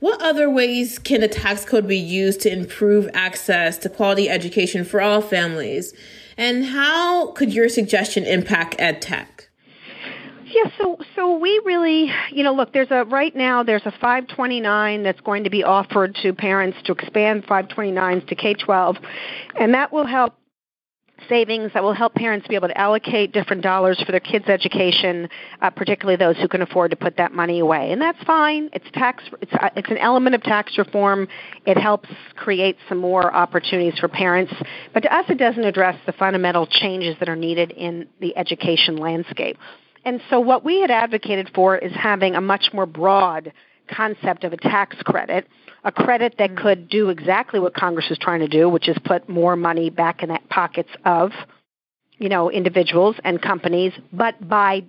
What 0.00 0.20
other 0.20 0.50
ways 0.50 0.98
can 0.98 1.20
the 1.20 1.28
tax 1.28 1.64
code 1.64 1.86
be 1.86 1.98
used 1.98 2.40
to 2.42 2.52
improve 2.52 3.08
access 3.14 3.78
to 3.78 3.88
quality 3.88 4.28
education 4.28 4.84
for 4.84 5.00
all 5.00 5.20
families? 5.20 5.94
And 6.36 6.64
how 6.64 7.28
could 7.32 7.54
your 7.54 7.68
suggestion 7.68 8.24
impact 8.24 8.76
ed 8.78 9.00
tech? 9.00 9.48
Yeah, 10.46 10.70
so 10.78 10.98
so 11.16 11.36
we 11.36 11.60
really, 11.64 12.12
you 12.30 12.44
know, 12.44 12.54
look, 12.54 12.72
there's 12.72 12.90
a 12.90 13.04
right 13.04 13.34
now 13.34 13.62
there's 13.62 13.86
a 13.86 13.90
529 13.90 15.02
that's 15.02 15.20
going 15.20 15.44
to 15.44 15.50
be 15.50 15.64
offered 15.64 16.14
to 16.22 16.32
parents 16.32 16.78
to 16.84 16.92
expand 16.92 17.44
529s 17.46 18.26
to 18.28 18.36
K12, 18.36 18.98
and 19.58 19.74
that 19.74 19.92
will 19.92 20.06
help 20.06 20.34
savings 21.28 21.72
that 21.74 21.82
will 21.82 21.92
help 21.92 22.14
parents 22.14 22.46
be 22.48 22.54
able 22.54 22.68
to 22.68 22.78
allocate 22.78 23.32
different 23.32 23.62
dollars 23.62 24.02
for 24.04 24.12
their 24.12 24.20
kids' 24.20 24.48
education, 24.48 25.28
uh, 25.62 25.70
particularly 25.70 26.16
those 26.16 26.36
who 26.38 26.48
can 26.48 26.62
afford 26.62 26.90
to 26.90 26.96
put 26.96 27.16
that 27.16 27.32
money 27.32 27.60
away. 27.60 27.92
And 27.92 28.00
that's 28.00 28.22
fine. 28.24 28.68
It's 28.72 28.84
tax. 28.92 29.24
It's 29.40 29.52
uh, 29.54 29.70
it's 29.76 29.90
an 29.90 29.98
element 29.98 30.34
of 30.34 30.42
tax 30.42 30.76
reform. 30.78 31.28
It 31.66 31.78
helps 31.78 32.08
create 32.36 32.76
some 32.88 32.98
more 32.98 33.34
opportunities 33.34 33.98
for 33.98 34.08
parents, 34.08 34.52
but 34.92 35.00
to 35.00 35.14
us, 35.14 35.24
it 35.28 35.38
doesn't 35.38 35.64
address 35.64 35.96
the 36.06 36.12
fundamental 36.12 36.66
changes 36.66 37.16
that 37.20 37.28
are 37.28 37.36
needed 37.36 37.70
in 37.72 38.06
the 38.20 38.36
education 38.36 38.96
landscape. 38.96 39.56
And 40.04 40.20
so, 40.28 40.38
what 40.40 40.64
we 40.64 40.80
had 40.80 40.90
advocated 40.90 41.50
for 41.54 41.78
is 41.78 41.92
having 41.94 42.34
a 42.34 42.40
much 42.40 42.70
more 42.72 42.86
broad 42.86 43.52
concept 43.88 44.44
of 44.44 44.52
a 44.52 44.56
tax 44.56 44.96
credit 45.02 45.46
a 45.84 45.92
credit 45.92 46.36
that 46.38 46.50
mm. 46.50 46.56
could 46.56 46.88
do 46.88 47.10
exactly 47.10 47.60
what 47.60 47.74
Congress 47.74 48.10
is 48.10 48.18
trying 48.18 48.40
to 48.40 48.48
do, 48.48 48.68
which 48.68 48.88
is 48.88 48.96
put 49.04 49.28
more 49.28 49.54
money 49.54 49.90
back 49.90 50.22
in 50.22 50.30
the 50.30 50.38
pockets 50.48 50.88
of, 51.04 51.30
you 52.18 52.28
know, 52.28 52.50
individuals 52.50 53.16
and 53.22 53.40
companies, 53.40 53.92
but 54.12 54.48
by 54.48 54.82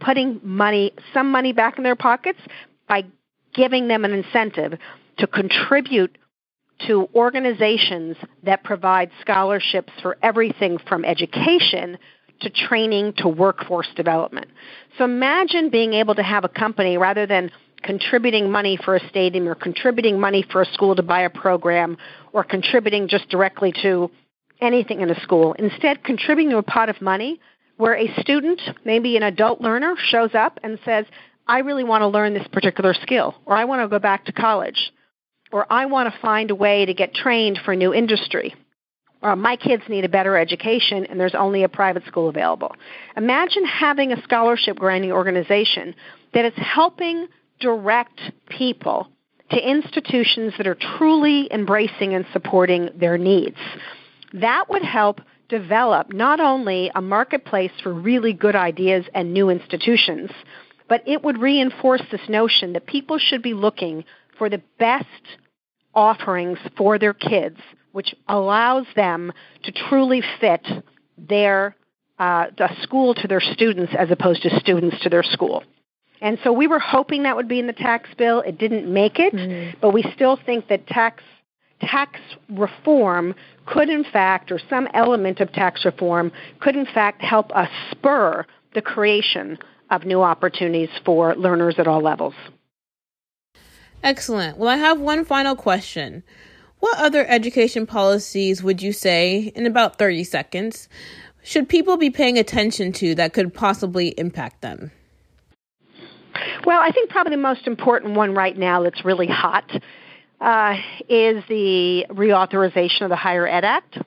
putting 0.00 0.40
money, 0.42 0.92
some 1.14 1.30
money 1.30 1.52
back 1.52 1.78
in 1.78 1.84
their 1.84 1.96
pockets, 1.96 2.38
by 2.86 3.04
giving 3.54 3.88
them 3.88 4.04
an 4.04 4.12
incentive 4.12 4.78
to 5.16 5.26
contribute 5.26 6.18
to 6.86 7.08
organizations 7.14 8.16
that 8.42 8.62
provide 8.62 9.10
scholarships 9.22 9.90
for 10.02 10.18
everything 10.22 10.78
from 10.86 11.06
education 11.06 11.96
to 12.42 12.50
training 12.50 13.14
to 13.16 13.28
workforce 13.28 13.88
development. 13.96 14.48
So 14.98 15.04
imagine 15.04 15.70
being 15.70 15.94
able 15.94 16.14
to 16.16 16.22
have 16.22 16.44
a 16.44 16.50
company 16.50 16.98
rather 16.98 17.26
than 17.26 17.50
contributing 17.82 18.50
money 18.50 18.78
for 18.84 18.96
a 18.96 19.08
stadium 19.08 19.48
or 19.48 19.54
contributing 19.54 20.18
money 20.18 20.44
for 20.50 20.62
a 20.62 20.66
school 20.72 20.94
to 20.96 21.02
buy 21.02 21.22
a 21.22 21.30
program 21.30 21.96
or 22.32 22.44
contributing 22.44 23.08
just 23.08 23.28
directly 23.28 23.72
to 23.82 24.10
anything 24.60 25.00
in 25.00 25.10
a 25.10 25.20
school. 25.20 25.54
Instead, 25.54 26.02
contributing 26.02 26.50
to 26.50 26.58
a 26.58 26.62
pot 26.62 26.88
of 26.88 27.00
money 27.00 27.40
where 27.76 27.94
a 27.94 28.12
student, 28.20 28.60
maybe 28.84 29.16
an 29.16 29.22
adult 29.22 29.60
learner, 29.60 29.94
shows 29.98 30.34
up 30.34 30.58
and 30.62 30.78
says, 30.84 31.04
I 31.46 31.60
really 31.60 31.84
want 31.84 32.02
to 32.02 32.08
learn 32.08 32.34
this 32.34 32.46
particular 32.48 32.94
skill, 32.94 33.34
or 33.44 33.54
I 33.54 33.64
want 33.64 33.82
to 33.82 33.88
go 33.88 33.98
back 33.98 34.24
to 34.24 34.32
college, 34.32 34.92
or 35.52 35.70
I 35.70 35.86
want 35.86 36.12
to 36.12 36.20
find 36.20 36.50
a 36.50 36.54
way 36.54 36.86
to 36.86 36.94
get 36.94 37.14
trained 37.14 37.60
for 37.64 37.72
a 37.72 37.76
new 37.76 37.94
industry. 37.94 38.54
Or 39.22 39.36
my 39.36 39.56
kids 39.56 39.82
need 39.88 40.04
a 40.04 40.08
better 40.08 40.36
education 40.36 41.06
and 41.06 41.18
there's 41.18 41.34
only 41.34 41.62
a 41.62 41.68
private 41.68 42.04
school 42.06 42.28
available. 42.28 42.74
Imagine 43.16 43.64
having 43.64 44.12
a 44.12 44.22
scholarship 44.22 44.78
granting 44.78 45.12
organization 45.12 45.94
that 46.34 46.44
is 46.44 46.52
helping 46.56 47.26
direct 47.60 48.20
people 48.48 49.08
to 49.50 49.70
institutions 49.70 50.54
that 50.58 50.66
are 50.66 50.76
truly 50.98 51.48
embracing 51.52 52.14
and 52.14 52.26
supporting 52.32 52.90
their 52.96 53.16
needs. 53.16 53.58
That 54.32 54.68
would 54.68 54.82
help 54.82 55.20
develop 55.48 56.12
not 56.12 56.40
only 56.40 56.90
a 56.94 57.00
marketplace 57.00 57.70
for 57.82 57.92
really 57.92 58.32
good 58.32 58.56
ideas 58.56 59.04
and 59.14 59.32
new 59.32 59.48
institutions, 59.48 60.30
but 60.88 61.02
it 61.06 61.22
would 61.22 61.38
reinforce 61.38 62.02
this 62.10 62.28
notion 62.28 62.72
that 62.72 62.86
people 62.86 63.18
should 63.18 63.42
be 63.42 63.54
looking 63.54 64.04
for 64.38 64.48
the 64.48 64.62
best 64.78 65.06
offerings 65.94 66.58
for 66.76 66.98
their 66.98 67.14
kids, 67.14 67.58
which 67.92 68.14
allows 68.28 68.86
them 68.94 69.32
to 69.62 69.72
truly 69.72 70.22
fit 70.40 70.66
their 71.16 71.74
uh, 72.18 72.46
the 72.56 72.68
school 72.82 73.14
to 73.14 73.28
their 73.28 73.40
students 73.40 73.92
as 73.98 74.10
opposed 74.10 74.42
to 74.42 74.60
students 74.60 74.98
to 75.02 75.10
their 75.10 75.22
school. 75.22 75.62
And 76.20 76.38
so 76.42 76.52
we 76.52 76.66
were 76.66 76.78
hoping 76.78 77.24
that 77.24 77.36
would 77.36 77.48
be 77.48 77.58
in 77.58 77.66
the 77.66 77.72
tax 77.72 78.08
bill. 78.16 78.40
It 78.40 78.58
didn't 78.58 78.92
make 78.92 79.18
it, 79.18 79.34
mm-hmm. 79.34 79.78
but 79.80 79.92
we 79.92 80.02
still 80.14 80.38
think 80.44 80.68
that 80.68 80.86
tax 80.86 81.22
tax 81.80 82.18
reform 82.48 83.34
could 83.66 83.90
in 83.90 84.02
fact 84.02 84.50
or 84.50 84.58
some 84.70 84.88
element 84.94 85.40
of 85.40 85.52
tax 85.52 85.84
reform 85.84 86.32
could 86.58 86.74
in 86.74 86.86
fact 86.86 87.20
help 87.20 87.54
us 87.54 87.68
spur 87.90 88.46
the 88.74 88.80
creation 88.80 89.58
of 89.90 90.04
new 90.04 90.22
opportunities 90.22 90.88
for 91.04 91.34
learners 91.36 91.74
at 91.78 91.86
all 91.86 92.00
levels. 92.00 92.34
Excellent. 94.02 94.56
Well, 94.56 94.68
I 94.68 94.76
have 94.76 95.00
one 95.00 95.24
final 95.24 95.54
question. 95.54 96.22
What 96.80 96.98
other 96.98 97.26
education 97.26 97.86
policies 97.86 98.62
would 98.62 98.82
you 98.82 98.92
say, 98.92 99.52
in 99.54 99.66
about 99.66 99.98
30 99.98 100.24
seconds, 100.24 100.88
should 101.42 101.68
people 101.68 101.96
be 101.96 102.10
paying 102.10 102.38
attention 102.38 102.92
to 102.94 103.14
that 103.14 103.32
could 103.32 103.54
possibly 103.54 104.08
impact 104.18 104.62
them? 104.62 104.90
Well, 106.64 106.80
I 106.80 106.90
think 106.90 107.10
probably 107.10 107.32
the 107.32 107.42
most 107.42 107.66
important 107.66 108.14
one 108.14 108.34
right 108.34 108.56
now 108.56 108.82
that's 108.82 109.04
really 109.04 109.26
hot 109.26 109.70
uh, 110.40 110.74
is 111.08 111.42
the 111.48 112.06
reauthorization 112.10 113.02
of 113.02 113.10
the 113.10 113.16
Higher 113.16 113.46
Ed 113.46 113.64
Act. 113.64 113.98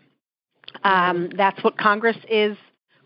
Um, 0.83 1.29
that's 1.35 1.63
what 1.63 1.77
Congress 1.77 2.17
is 2.29 2.57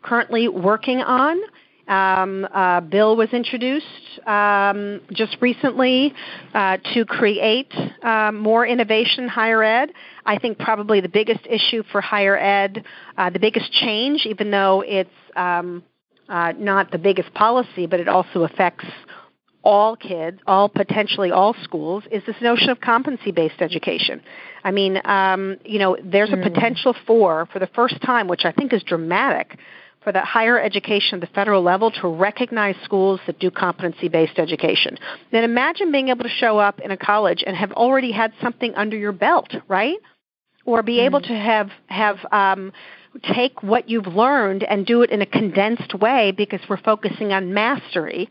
currently 0.02 0.48
working 0.48 1.00
on. 1.00 1.40
Um, 1.88 2.46
a 2.46 2.82
bill 2.82 3.18
was 3.18 3.30
introduced 3.34 3.86
um, 4.26 5.02
just 5.12 5.36
recently 5.42 6.14
uh, 6.54 6.78
to 6.94 7.06
create 7.06 7.74
uh, 8.02 8.32
more 8.32 8.66
innovation 8.66 9.26
in 9.26 9.30
higher 9.30 9.62
ed. 9.62 9.92
I 10.26 10.40
think 10.40 10.60
probably 10.60 11.02
the 11.02 11.10
biggest 11.10 11.42
issue 11.50 11.84
for 11.92 12.00
higher 12.00 12.38
ed, 12.38 12.86
uh, 13.18 13.30
the 13.32 13.40
biggest 13.40 13.70
change, 13.74 14.26
even 14.26 14.50
though 14.50 14.82
it's 14.86 15.10
um, 15.36 15.84
uh, 16.30 16.54
not 16.58 16.90
the 16.92 16.98
biggest 16.98 17.34
policy, 17.34 17.86
but 17.86 18.00
it 18.00 18.08
also 18.08 18.44
affects 18.44 18.86
all 19.64 19.96
kids, 19.96 20.40
all 20.46 20.68
potentially 20.68 21.32
all 21.32 21.56
schools, 21.64 22.04
is 22.12 22.22
this 22.26 22.36
notion 22.42 22.70
of 22.70 22.82
competency-based 22.82 23.62
education. 23.62 24.22
I 24.64 24.72
mean, 24.72 25.00
um, 25.06 25.58
you 25.64 25.80
know, 25.80 25.98
there's 26.04 26.32
a 26.32 26.36
hmm. 26.36 26.44
potential 26.44 26.96
for, 27.08 27.48
for 27.52 27.60
the 27.60 27.68
first 27.68 28.02
time, 28.02 28.28
which 28.28 28.46
I 28.46 28.52
think 28.52 28.74
is 28.74 28.84
dramatic, 28.84 29.58
for 30.04 30.12
the 30.12 30.22
higher 30.22 30.60
education 30.60 31.16
at 31.16 31.22
the 31.22 31.34
federal 31.34 31.64
level 31.64 31.90
to 31.92 32.08
recognize 32.08 32.76
schools 32.84 33.22
that 33.26 33.40
do 33.40 33.50
competency-based 33.50 34.38
education. 34.38 34.98
Then 35.32 35.46
imagine 35.46 35.92
being 35.92 36.10
able 36.10 36.24
to 36.24 36.30
show 36.30 36.60
up 36.60 36.80
in 36.82 36.92
a 36.92 36.98
college 36.98 37.44
and 37.46 37.56
have 37.56 37.72
already 37.72 38.12
had 38.12 38.34
something 38.42 38.76
under 38.76 38.98
your 38.98 39.14
belt, 39.14 39.56
right? 39.70 39.98
Or 40.66 40.84
be 40.84 41.00
able 41.02 41.22
to 41.22 41.34
have 41.34 41.70
have 41.88 42.18
um, 42.32 42.72
take 43.34 43.62
what 43.64 43.90
you've 43.90 44.08
learned 44.08 44.64
and 44.64 44.86
do 44.86 45.02
it 45.02 45.10
in 45.10 45.22
a 45.22 45.26
condensed 45.26 45.94
way 45.94 46.32
because 46.32 46.62
we're 46.70 46.82
focusing 46.82 47.34
on 47.34 47.54
mastery 47.54 48.30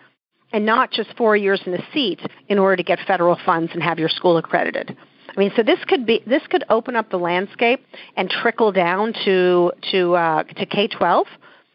and 0.53 0.67
not 0.67 0.91
just 0.91 1.17
four 1.17 1.37
years 1.37 1.61
in 1.67 1.75
a 1.75 1.83
seat 1.93 2.21
in 2.49 2.59
order 2.59 2.77
to 2.77 2.83
get 2.83 2.99
federal 3.07 3.39
funds 3.45 3.73
and 3.73 3.83
have 3.83 3.99
your 3.99 4.09
school 4.09 4.37
accredited. 4.37 4.97
I 5.35 5.41
mean, 5.41 5.51
so 5.57 5.63
this 5.63 5.79
could 5.87 6.05
be 6.05 6.23
this 6.27 6.43
could 6.51 6.65
open 6.69 6.95
up 6.95 7.11
the 7.11 7.19
landscape 7.19 7.85
and 8.17 8.29
trickle 8.29 8.71
down 8.71 9.15
to 9.25 9.73
to 9.91 10.15
uh, 10.15 10.43
to 10.43 10.67
K 10.67 10.89
twelve, 10.89 11.27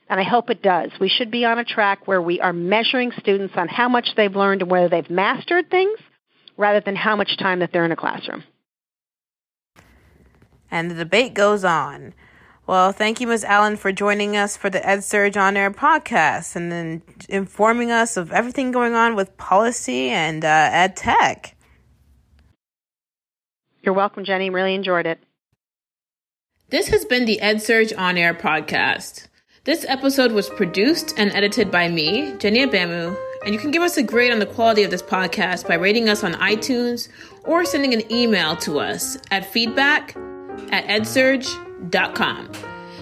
and 0.09 0.19
I 0.19 0.23
hope 0.23 0.49
it 0.49 0.61
does. 0.61 0.91
We 0.99 1.09
should 1.09 1.31
be 1.31 1.43
on 1.43 1.57
a 1.57 1.65
track 1.65 2.07
where 2.07 2.21
we 2.21 2.39
are 2.39 2.53
measuring 2.53 3.11
students 3.17 3.55
on 3.57 3.67
how 3.67 3.89
much 3.89 4.09
they've 4.15 4.35
learned 4.35 4.61
and 4.61 4.69
whether 4.69 4.89
they've 4.89 5.09
mastered 5.09 5.71
things, 5.71 5.97
rather 6.55 6.81
than 6.81 6.95
how 6.95 7.15
much 7.15 7.37
time 7.37 7.59
that 7.59 7.71
they're 7.73 7.85
in 7.85 7.91
a 7.91 7.95
classroom. 7.95 8.43
And 10.69 10.91
the 10.91 10.95
debate 10.95 11.33
goes 11.33 11.63
on. 11.63 12.13
Well, 12.67 12.91
thank 12.91 13.21
you, 13.21 13.27
Ms. 13.27 13.45
Allen, 13.45 13.77
for 13.77 13.93
joining 13.93 14.35
us 14.35 14.57
for 14.57 14.69
the 14.69 14.81
EdSurge 14.81 15.37
On 15.37 15.55
Air 15.55 15.71
podcast 15.71 16.53
and 16.53 16.69
then 16.69 17.01
informing 17.29 17.91
us 17.91 18.17
of 18.17 18.33
everything 18.33 18.71
going 18.71 18.93
on 18.93 19.15
with 19.15 19.37
policy 19.37 20.09
and 20.09 20.43
uh, 20.43 20.69
ed 20.71 20.97
tech. 20.97 21.55
You're 23.81 23.93
welcome, 23.93 24.25
Jenny. 24.25 24.49
Really 24.49 24.75
enjoyed 24.75 25.05
it. 25.05 25.23
This 26.69 26.89
has 26.89 27.05
been 27.05 27.23
the 27.23 27.39
EdSurge 27.41 27.97
On 27.97 28.17
Air 28.17 28.33
podcast. 28.33 29.27
This 29.63 29.85
episode 29.87 30.33
was 30.33 30.49
produced 30.49 31.13
and 31.17 31.31
edited 31.31 31.71
by 31.71 31.87
me, 31.87 32.33
Jenny 32.37 32.65
Abamu, 32.65 33.15
and 33.45 33.53
you 33.53 33.61
can 33.61 33.71
give 33.71 33.81
us 33.81 33.95
a 33.95 34.03
grade 34.03 34.33
on 34.33 34.39
the 34.39 34.45
quality 34.45 34.83
of 34.83 34.91
this 34.91 35.01
podcast 35.01 35.69
by 35.69 35.75
rating 35.75 36.09
us 36.09 36.21
on 36.21 36.33
iTunes 36.33 37.07
or 37.45 37.63
sending 37.63 37.93
an 37.93 38.11
email 38.11 38.57
to 38.57 38.79
us 38.79 39.17
at 39.31 39.45
feedback 39.45 40.17
at 40.73 40.85
edsurge.com 40.87 41.66
com. 42.15 42.49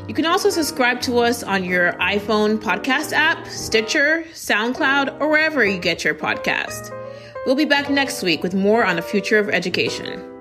You 0.07 0.13
can 0.13 0.25
also 0.25 0.49
subscribe 0.49 1.01
to 1.01 1.17
us 1.17 1.41
on 1.41 1.63
your 1.63 1.93
iPhone 1.93 2.57
podcast 2.57 3.11
app, 3.11 3.47
Stitcher, 3.47 4.23
SoundCloud, 4.33 5.19
or 5.19 5.29
wherever 5.29 5.65
you 5.65 5.79
get 5.79 6.03
your 6.03 6.13
podcast. 6.13 6.91
We'll 7.45 7.55
be 7.55 7.65
back 7.65 7.89
next 7.89 8.21
week 8.21 8.43
with 8.43 8.53
more 8.53 8.85
on 8.85 8.97
the 8.97 9.01
future 9.01 9.39
of 9.39 9.49
education. 9.49 10.34